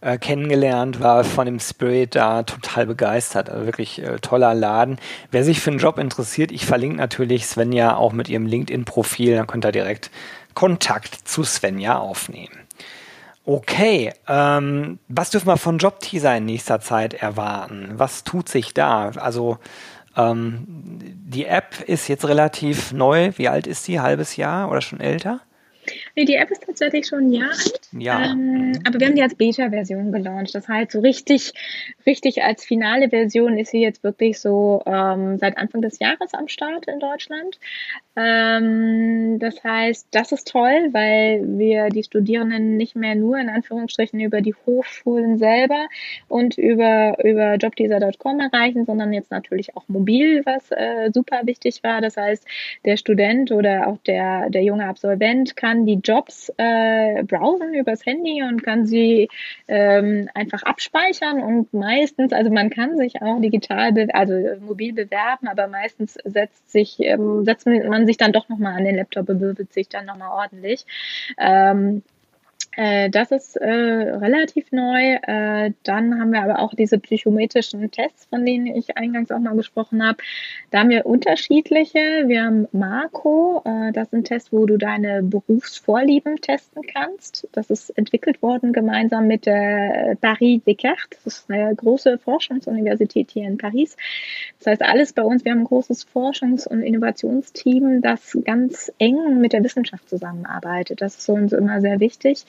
äh, 0.00 0.18
kennengelernt, 0.18 1.00
war 1.00 1.22
von 1.22 1.46
dem 1.46 1.60
Spirit 1.60 2.16
da 2.16 2.42
total 2.42 2.86
begeistert. 2.86 3.50
Also 3.50 3.66
wirklich 3.66 4.02
äh, 4.02 4.18
toller 4.18 4.52
Laden. 4.52 4.98
Wer 5.30 5.44
sich 5.44 5.60
für 5.60 5.70
einen 5.70 5.78
Job 5.78 5.96
interessiert, 5.96 6.50
ich 6.50 6.66
verlinke 6.66 6.96
natürlich 6.96 7.46
Svenja 7.46 7.94
auch 7.94 8.12
mit 8.12 8.28
ihrem 8.28 8.46
LinkedIn-Profil, 8.46 9.36
dann 9.36 9.46
könnt 9.46 9.64
ihr 9.64 9.72
direkt 9.72 10.10
Kontakt 10.54 11.14
zu 11.28 11.44
Svenja 11.44 11.98
aufnehmen. 11.98 12.58
Okay, 13.46 14.12
ähm, 14.28 14.98
was 15.08 15.30
dürfen 15.30 15.46
wir 15.48 15.56
von 15.56 15.78
Jobteaser 15.78 16.36
in 16.36 16.46
nächster 16.46 16.80
Zeit 16.80 17.14
erwarten? 17.14 17.92
Was 17.94 18.24
tut 18.24 18.48
sich 18.48 18.74
da? 18.74 19.10
Also 19.10 19.58
ähm, 20.16 20.64
die 20.66 21.46
App 21.46 21.80
ist 21.86 22.08
jetzt 22.08 22.26
relativ 22.26 22.92
neu. 22.92 23.32
Wie 23.36 23.48
alt 23.48 23.66
ist 23.66 23.84
sie? 23.84 24.00
Halbes 24.00 24.36
Jahr 24.36 24.70
oder 24.70 24.80
schon 24.80 25.00
älter? 25.00 25.40
Nee, 26.16 26.24
die 26.24 26.34
App 26.34 26.50
ist 26.50 26.64
tatsächlich 26.64 27.06
schon 27.06 27.26
ein 27.26 27.32
Jahr 27.32 27.50
alt. 27.50 27.80
Ja. 27.92 28.32
Ähm, 28.32 28.72
aber 28.86 29.00
wir 29.00 29.06
haben 29.06 29.16
die 29.16 29.22
als 29.22 29.34
Beta-Version 29.34 30.12
gelauncht. 30.12 30.54
Das 30.54 30.68
heißt, 30.68 30.92
so 30.92 31.00
richtig, 31.00 31.52
richtig 32.06 32.42
als 32.42 32.64
finale 32.64 33.08
Version 33.08 33.58
ist 33.58 33.70
sie 33.70 33.80
jetzt 33.80 34.02
wirklich 34.02 34.40
so 34.40 34.82
ähm, 34.86 35.38
seit 35.38 35.58
Anfang 35.58 35.82
des 35.82 35.98
Jahres 35.98 36.34
am 36.34 36.48
Start 36.48 36.86
in 36.86 37.00
Deutschland. 37.00 37.58
Ähm, 38.16 39.38
das 39.38 39.62
heißt, 39.62 40.08
das 40.10 40.32
ist 40.32 40.48
toll, 40.48 40.88
weil 40.92 41.42
wir 41.58 41.88
die 41.88 42.02
Studierenden 42.02 42.76
nicht 42.76 42.96
mehr 42.96 43.14
nur 43.14 43.38
in 43.38 43.48
Anführungsstrichen 43.48 44.20
über 44.20 44.40
die 44.40 44.54
Hochschulen 44.66 45.38
selber 45.38 45.86
und 46.28 46.58
über, 46.58 47.16
über 47.24 47.54
jobteaser.com 47.54 48.40
erreichen, 48.40 48.84
sondern 48.84 49.12
jetzt 49.12 49.30
natürlich 49.30 49.76
auch 49.76 49.84
mobil, 49.88 50.42
was 50.44 50.70
äh, 50.70 51.10
super 51.12 51.42
wichtig 51.44 51.82
war. 51.82 52.00
Das 52.00 52.16
heißt, 52.16 52.44
der 52.84 52.96
Student 52.96 53.52
oder 53.52 53.86
auch 53.86 53.98
der, 54.06 54.50
der 54.50 54.62
junge 54.62 54.86
Absolvent 54.86 55.56
kann 55.56 55.79
die 55.86 56.00
Jobs 56.02 56.52
äh, 56.56 57.22
browsen 57.24 57.74
übers 57.74 58.04
Handy 58.04 58.42
und 58.42 58.62
kann 58.62 58.86
sie 58.86 59.28
ähm, 59.68 60.28
einfach 60.34 60.62
abspeichern 60.62 61.42
und 61.42 61.72
meistens, 61.72 62.32
also 62.32 62.50
man 62.50 62.70
kann 62.70 62.96
sich 62.96 63.22
auch 63.22 63.40
digital, 63.40 63.92
also 64.12 64.34
mobil 64.60 64.92
bewerben, 64.92 65.48
aber 65.48 65.68
meistens 65.68 66.14
setzt 66.24 66.70
sich, 66.70 66.96
ähm, 67.00 67.44
setzt 67.44 67.66
man 67.66 68.06
sich 68.06 68.16
dann 68.16 68.32
doch 68.32 68.48
nochmal 68.48 68.76
an 68.76 68.84
den 68.84 68.96
Laptop 68.96 69.28
und 69.28 69.38
bewirbt 69.38 69.72
sich 69.72 69.88
dann 69.88 70.06
nochmal 70.06 70.30
ordentlich. 70.30 70.84
Ähm, 71.38 72.02
äh, 72.76 73.10
das 73.10 73.32
ist 73.32 73.56
äh, 73.56 73.68
relativ 73.68 74.70
neu. 74.70 75.14
Äh, 75.22 75.72
dann 75.82 76.20
haben 76.20 76.32
wir 76.32 76.42
aber 76.42 76.60
auch 76.60 76.72
diese 76.74 76.98
psychometrischen 76.98 77.90
Tests, 77.90 78.26
von 78.26 78.46
denen 78.46 78.66
ich 78.66 78.96
eingangs 78.96 79.30
auch 79.30 79.40
mal 79.40 79.56
gesprochen 79.56 80.06
habe. 80.06 80.18
Da 80.70 80.80
haben 80.80 80.90
wir 80.90 81.04
unterschiedliche. 81.04 81.98
Wir 82.26 82.44
haben 82.44 82.68
Marco, 82.72 83.62
äh, 83.64 83.92
das 83.92 84.08
ist 84.08 84.14
ein 84.14 84.24
Test, 84.24 84.52
wo 84.52 84.66
du 84.66 84.76
deine 84.76 85.22
Berufsvorlieben 85.22 86.36
testen 86.40 86.82
kannst. 86.82 87.48
Das 87.52 87.70
ist 87.70 87.90
entwickelt 87.90 88.40
worden 88.40 88.72
gemeinsam 88.72 89.26
mit 89.26 89.46
der 89.46 90.16
Paris 90.20 90.62
Descartes. 90.64 91.18
Das 91.24 91.38
ist 91.38 91.50
eine 91.50 91.74
große 91.74 92.18
Forschungsuniversität 92.18 93.32
hier 93.32 93.46
in 93.48 93.58
Paris. 93.58 93.96
Das 94.58 94.68
heißt, 94.68 94.82
alles 94.82 95.12
bei 95.12 95.22
uns, 95.22 95.44
wir 95.44 95.52
haben 95.52 95.60
ein 95.60 95.64
großes 95.64 96.06
Forschungs- 96.06 96.68
und 96.68 96.82
Innovationsteam, 96.82 98.00
das 98.00 98.38
ganz 98.44 98.92
eng 98.98 99.40
mit 99.40 99.52
der 99.52 99.64
Wissenschaft 99.64 100.08
zusammenarbeitet. 100.08 101.00
Das 101.00 101.16
ist 101.16 101.28
uns 101.28 101.52
immer 101.52 101.80
sehr 101.80 101.98
wichtig. 101.98 102.46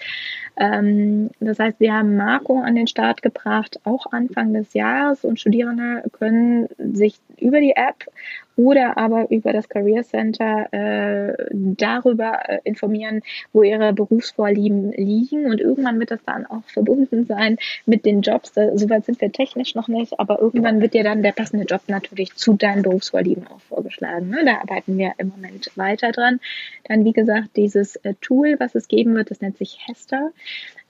Ähm, 0.57 1.29
das 1.39 1.59
heißt, 1.59 1.79
wir 1.79 1.93
haben 1.93 2.17
Marco 2.17 2.61
an 2.61 2.75
den 2.75 2.87
Start 2.87 3.21
gebracht, 3.21 3.79
auch 3.83 4.11
Anfang 4.11 4.53
des 4.53 4.73
Jahres. 4.73 5.23
Und 5.23 5.39
Studierende 5.39 6.03
können 6.11 6.67
sich 6.77 7.19
über 7.37 7.59
die 7.59 7.75
App 7.75 8.05
oder 8.55 8.97
aber 8.97 9.29
über 9.31 9.53
das 9.53 9.69
Career 9.69 10.03
Center 10.03 10.67
äh, 10.71 11.33
darüber 11.53 12.49
äh, 12.49 12.59
informieren, 12.63 13.21
wo 13.53 13.63
ihre 13.63 13.93
Berufsvorlieben 13.93 14.91
liegen. 14.91 15.45
Und 15.45 15.59
irgendwann 15.59 15.99
wird 15.99 16.11
das 16.11 16.23
dann 16.25 16.45
auch 16.45 16.63
verbunden 16.65 17.25
sein 17.25 17.57
mit 17.85 18.05
den 18.05 18.21
Jobs. 18.21 18.53
Soweit 18.53 19.05
sind 19.05 19.21
wir 19.21 19.31
technisch 19.31 19.75
noch 19.75 19.87
nicht, 19.87 20.19
aber 20.19 20.39
irgendwann 20.39 20.81
wird 20.81 20.93
dir 20.93 21.03
dann 21.03 21.23
der 21.23 21.31
passende 21.31 21.65
Job 21.65 21.81
natürlich 21.87 22.35
zu 22.35 22.53
deinen 22.53 22.81
Berufsvorlieben 22.81 23.47
auch 23.47 23.61
vorgeschlagen. 23.61 24.29
Ne? 24.29 24.43
Da 24.45 24.59
arbeiten 24.61 24.97
wir 24.97 25.13
im 25.17 25.29
Moment 25.29 25.71
weiter 25.75 26.11
dran. 26.11 26.39
Dann, 26.85 27.05
wie 27.05 27.13
gesagt, 27.13 27.49
dieses 27.55 27.95
äh, 27.97 28.13
Tool, 28.21 28.55
was 28.59 28.75
es 28.75 28.87
geben 28.87 29.15
wird, 29.15 29.31
das 29.31 29.41
nennt 29.41 29.57
sich 29.57 29.79
Hester 29.87 30.31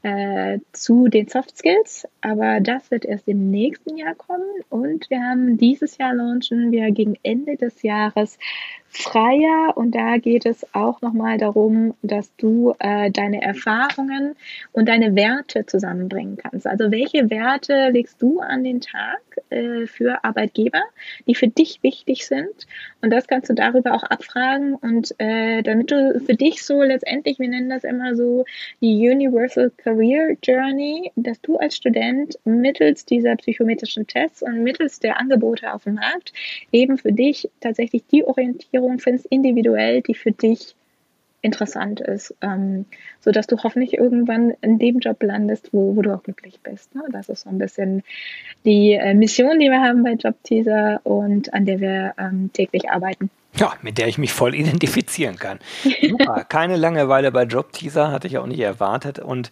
äh, 0.03 0.59
zu 0.71 1.07
den 1.07 1.27
Soft 1.27 1.57
Skills, 1.57 2.07
aber 2.21 2.59
das 2.59 2.89
wird 2.91 3.05
erst 3.05 3.27
im 3.27 3.51
nächsten 3.51 3.97
Jahr 3.97 4.15
kommen. 4.15 4.49
Und 4.69 5.09
wir 5.09 5.21
haben 5.21 5.57
dieses 5.57 5.97
Jahr 5.97 6.13
launchen 6.13 6.71
wir 6.71 6.91
gegen 6.91 7.17
Ende 7.23 7.55
des 7.57 7.81
Jahres 7.83 8.37
freier 8.91 9.71
und 9.75 9.95
da 9.95 10.17
geht 10.17 10.45
es 10.45 10.65
auch 10.73 11.01
nochmal 11.01 11.37
darum, 11.37 11.93
dass 12.01 12.35
du 12.35 12.75
äh, 12.79 13.09
deine 13.09 13.41
Erfahrungen 13.41 14.35
und 14.73 14.89
deine 14.89 15.15
Werte 15.15 15.65
zusammenbringen 15.65 16.35
kannst. 16.35 16.67
Also 16.67 16.91
welche 16.91 17.29
Werte 17.29 17.89
legst 17.89 18.21
du 18.21 18.41
an 18.41 18.65
den 18.65 18.81
Tag 18.81 19.21
äh, 19.49 19.87
für 19.87 20.25
Arbeitgeber, 20.25 20.81
die 21.25 21.35
für 21.35 21.47
dich 21.47 21.81
wichtig 21.83 22.25
sind? 22.27 22.67
Und 23.01 23.11
das 23.11 23.27
kannst 23.27 23.49
du 23.49 23.53
darüber 23.53 23.93
auch 23.93 24.03
abfragen. 24.03 24.75
Und 24.75 25.15
äh, 25.19 25.61
damit 25.61 25.91
du 25.91 26.19
für 26.19 26.35
dich 26.35 26.65
so 26.65 26.83
letztendlich, 26.83 27.39
wir 27.39 27.47
nennen 27.47 27.69
das 27.69 27.85
immer 27.85 28.15
so 28.15 28.43
die 28.81 29.09
Universal 29.09 29.71
Career 29.91 30.37
Journey, 30.41 31.11
dass 31.17 31.41
du 31.41 31.57
als 31.57 31.75
Student 31.75 32.39
mittels 32.45 33.05
dieser 33.05 33.35
psychometrischen 33.35 34.07
Tests 34.07 34.41
und 34.41 34.63
mittels 34.63 34.99
der 34.99 35.19
Angebote 35.19 35.73
auf 35.73 35.83
dem 35.83 35.95
Markt 35.95 36.31
eben 36.71 36.97
für 36.97 37.11
dich 37.11 37.49
tatsächlich 37.59 38.05
die 38.07 38.23
Orientierung 38.23 38.99
findest, 38.99 39.25
individuell, 39.25 40.01
die 40.01 40.15
für 40.15 40.31
dich 40.31 40.75
interessant 41.41 41.99
ist, 41.99 42.35
ähm, 42.41 42.85
so 43.19 43.31
dass 43.31 43.47
du 43.47 43.57
hoffentlich 43.57 43.97
irgendwann 43.97 44.53
in 44.61 44.77
dem 44.77 44.99
Job 44.99 45.21
landest, 45.23 45.73
wo, 45.73 45.95
wo 45.95 46.01
du 46.03 46.13
auch 46.13 46.23
glücklich 46.23 46.59
bist. 46.61 46.93
Ne? 46.95 47.03
Das 47.11 47.29
ist 47.29 47.41
so 47.41 47.49
ein 47.49 47.57
bisschen 47.57 48.03
die 48.63 48.93
äh, 48.93 49.13
Mission, 49.13 49.59
die 49.59 49.69
wir 49.69 49.81
haben 49.81 50.03
bei 50.03 50.13
Jobteaser 50.13 51.01
und 51.03 51.53
an 51.53 51.65
der 51.65 51.81
wir 51.81 52.13
ähm, 52.17 52.51
täglich 52.53 52.89
arbeiten. 52.89 53.29
Ja, 53.55 53.73
mit 53.81 53.97
der 53.97 54.07
ich 54.07 54.17
mich 54.17 54.31
voll 54.31 54.55
identifizieren 54.55 55.37
kann. 55.37 55.59
Super, 55.83 56.43
keine 56.49 56.77
Langeweile 56.77 57.31
bei 57.31 57.43
Jobteaser, 57.43 58.11
hatte 58.11 58.27
ich 58.27 58.37
auch 58.37 58.47
nicht 58.47 58.61
erwartet. 58.61 59.19
Und 59.19 59.51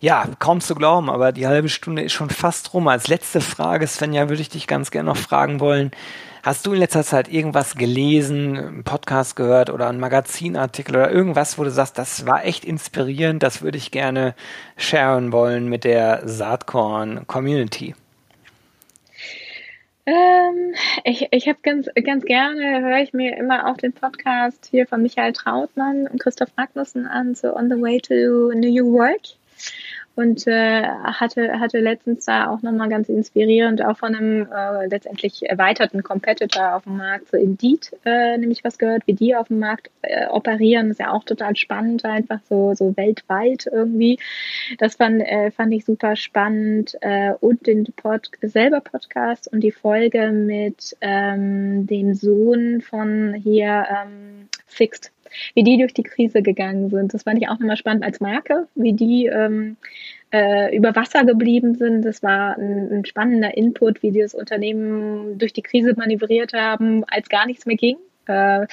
ja, 0.00 0.26
kaum 0.38 0.60
zu 0.60 0.74
glauben, 0.74 1.10
aber 1.10 1.32
die 1.32 1.46
halbe 1.46 1.68
Stunde 1.68 2.02
ist 2.02 2.12
schon 2.12 2.30
fast 2.30 2.72
rum. 2.72 2.88
Als 2.88 3.08
letzte 3.08 3.40
Frage, 3.40 3.86
Svenja, 3.86 4.28
würde 4.28 4.40
ich 4.40 4.48
dich 4.48 4.66
ganz 4.66 4.90
gerne 4.90 5.10
noch 5.10 5.16
fragen 5.16 5.60
wollen. 5.60 5.90
Hast 6.42 6.64
du 6.64 6.72
in 6.72 6.78
letzter 6.78 7.04
Zeit 7.04 7.30
irgendwas 7.30 7.74
gelesen, 7.74 8.56
einen 8.56 8.84
Podcast 8.84 9.36
gehört 9.36 9.68
oder 9.68 9.88
einen 9.88 10.00
Magazinartikel 10.00 10.96
oder 10.96 11.10
irgendwas, 11.10 11.58
wo 11.58 11.64
du 11.64 11.70
sagst, 11.70 11.98
das 11.98 12.24
war 12.24 12.46
echt 12.46 12.64
inspirierend, 12.64 13.42
das 13.42 13.60
würde 13.60 13.76
ich 13.76 13.90
gerne 13.90 14.34
sharen 14.78 15.32
wollen 15.32 15.68
mit 15.68 15.84
der 15.84 16.22
Saatkorn 16.26 17.26
Community? 17.26 17.94
Ähm, 20.10 20.74
ich 21.04 21.28
ich 21.30 21.48
habe 21.48 21.58
ganz, 21.62 21.88
ganz 22.04 22.24
gerne, 22.24 22.80
höre 22.80 22.98
ich 22.98 23.12
mir 23.12 23.36
immer 23.36 23.70
auch 23.70 23.76
den 23.76 23.92
Podcast 23.92 24.66
hier 24.68 24.86
von 24.88 25.02
Michael 25.02 25.32
Trautmann 25.32 26.08
und 26.08 26.18
Christoph 26.18 26.50
Magnussen 26.56 27.06
an, 27.06 27.36
so 27.36 27.54
On 27.54 27.70
the 27.70 27.80
Way 27.80 28.00
to 28.00 28.52
New 28.58 28.72
York 28.72 29.20
und 30.20 30.46
äh, 30.46 30.82
hatte, 30.82 31.58
hatte 31.58 31.80
letztens 31.80 32.26
da 32.26 32.50
auch 32.50 32.60
nochmal 32.60 32.90
ganz 32.90 33.08
inspirierend 33.08 33.82
auch 33.82 33.96
von 33.96 34.14
einem 34.14 34.46
äh, 34.52 34.86
letztendlich 34.86 35.48
erweiterten 35.48 36.02
Competitor 36.02 36.74
auf 36.74 36.82
dem 36.84 36.98
Markt, 36.98 37.30
so 37.30 37.38
Indeed, 37.38 37.96
äh, 38.04 38.36
nämlich 38.36 38.62
was 38.62 38.76
gehört, 38.76 39.06
wie 39.06 39.14
die 39.14 39.34
auf 39.34 39.48
dem 39.48 39.60
Markt 39.60 39.90
äh, 40.02 40.26
operieren, 40.26 40.90
ist 40.90 41.00
ja 41.00 41.10
auch 41.10 41.24
total 41.24 41.56
spannend, 41.56 42.04
einfach 42.04 42.40
so, 42.50 42.74
so 42.74 42.94
weltweit 42.98 43.66
irgendwie. 43.72 44.18
Das 44.78 44.96
fand, 44.96 45.22
äh, 45.22 45.50
fand 45.50 45.72
ich 45.72 45.86
super 45.86 46.16
spannend 46.16 46.98
äh, 47.00 47.32
und 47.40 47.66
den 47.66 47.84
Pod 47.96 48.30
selber 48.42 48.80
Podcast 48.80 49.50
und 49.50 49.60
die 49.60 49.72
Folge 49.72 50.32
mit 50.32 50.96
ähm, 51.00 51.86
dem 51.86 52.12
Sohn 52.12 52.82
von 52.82 53.32
hier 53.32 53.86
ähm, 53.88 54.48
Fixed 54.66 55.12
wie 55.54 55.64
die 55.64 55.78
durch 55.78 55.94
die 55.94 56.02
Krise 56.02 56.42
gegangen 56.42 56.90
sind. 56.90 57.14
Das 57.14 57.24
fand 57.24 57.40
ich 57.40 57.48
auch 57.48 57.58
nochmal 57.58 57.76
spannend 57.76 58.04
als 58.04 58.20
Marke, 58.20 58.68
wie 58.74 58.92
die 58.92 59.26
ähm, 59.26 59.76
äh, 60.32 60.74
über 60.76 60.94
Wasser 60.94 61.24
geblieben 61.24 61.74
sind. 61.74 62.04
Das 62.04 62.22
war 62.22 62.56
ein, 62.56 62.92
ein, 62.92 63.04
spannender 63.04 63.56
Input, 63.56 64.02
wie 64.02 64.10
die 64.10 64.20
das 64.20 64.34
Unternehmen 64.34 65.38
durch 65.38 65.52
die 65.52 65.62
Krise 65.62 65.94
manövriert 65.96 66.52
haben, 66.52 67.04
als 67.04 67.28
gar 67.28 67.46
nichts 67.46 67.66
mehr 67.66 67.76
ging. 67.76 67.96
Äh, 68.26 68.66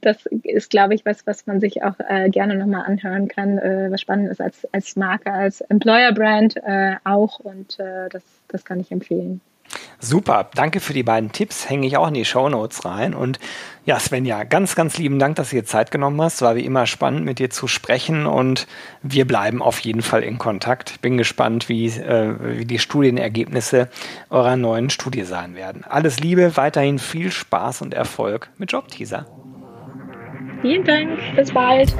das 0.00 0.26
ist, 0.26 0.70
glaube 0.70 0.94
ich, 0.94 1.04
was, 1.04 1.26
was 1.26 1.46
man 1.46 1.60
sich 1.60 1.82
auch 1.82 1.98
äh, 1.98 2.28
gerne 2.28 2.56
nochmal 2.56 2.84
anhören 2.84 3.28
kann, 3.28 3.58
äh, 3.58 3.90
was 3.90 4.00
spannend 4.00 4.30
ist 4.30 4.40
als, 4.40 4.66
als 4.72 4.96
Marke, 4.96 5.32
als 5.32 5.60
Employer-Brand 5.62 6.56
äh, 6.56 6.96
auch. 7.04 7.40
Und 7.40 7.78
äh, 7.80 8.08
das, 8.10 8.22
das 8.48 8.64
kann 8.64 8.80
ich 8.80 8.92
empfehlen. 8.92 9.40
Super, 10.00 10.48
danke 10.54 10.80
für 10.80 10.92
die 10.92 11.02
beiden 11.02 11.32
Tipps, 11.32 11.68
hänge 11.68 11.86
ich 11.86 11.96
auch 11.96 12.08
in 12.08 12.14
die 12.14 12.24
Show 12.24 12.48
Notes 12.48 12.84
rein. 12.84 13.14
Und 13.14 13.40
ja, 13.84 13.98
Svenja, 13.98 14.44
ganz, 14.44 14.74
ganz 14.76 14.96
lieben 14.98 15.18
Dank, 15.18 15.36
dass 15.36 15.50
du 15.50 15.56
dir 15.56 15.64
Zeit 15.64 15.90
genommen 15.90 16.20
hast. 16.22 16.40
War 16.42 16.54
wie 16.56 16.64
immer 16.64 16.86
spannend, 16.86 17.24
mit 17.24 17.38
dir 17.38 17.50
zu 17.50 17.66
sprechen 17.66 18.26
und 18.26 18.66
wir 19.02 19.26
bleiben 19.26 19.60
auf 19.60 19.80
jeden 19.80 20.02
Fall 20.02 20.22
in 20.22 20.38
Kontakt. 20.38 21.00
Bin 21.00 21.16
gespannt, 21.16 21.68
wie, 21.68 21.86
äh, 21.86 22.58
wie 22.58 22.64
die 22.64 22.78
Studienergebnisse 22.78 23.88
eurer 24.30 24.56
neuen 24.56 24.90
Studie 24.90 25.24
sein 25.24 25.54
werden. 25.54 25.84
Alles 25.84 26.20
Liebe, 26.20 26.56
weiterhin 26.56 26.98
viel 26.98 27.32
Spaß 27.32 27.82
und 27.82 27.94
Erfolg 27.94 28.50
mit 28.58 28.70
Jobteaser. 28.70 29.26
Vielen 30.62 30.84
Dank, 30.84 31.18
bis 31.36 31.52
bald. 31.52 31.94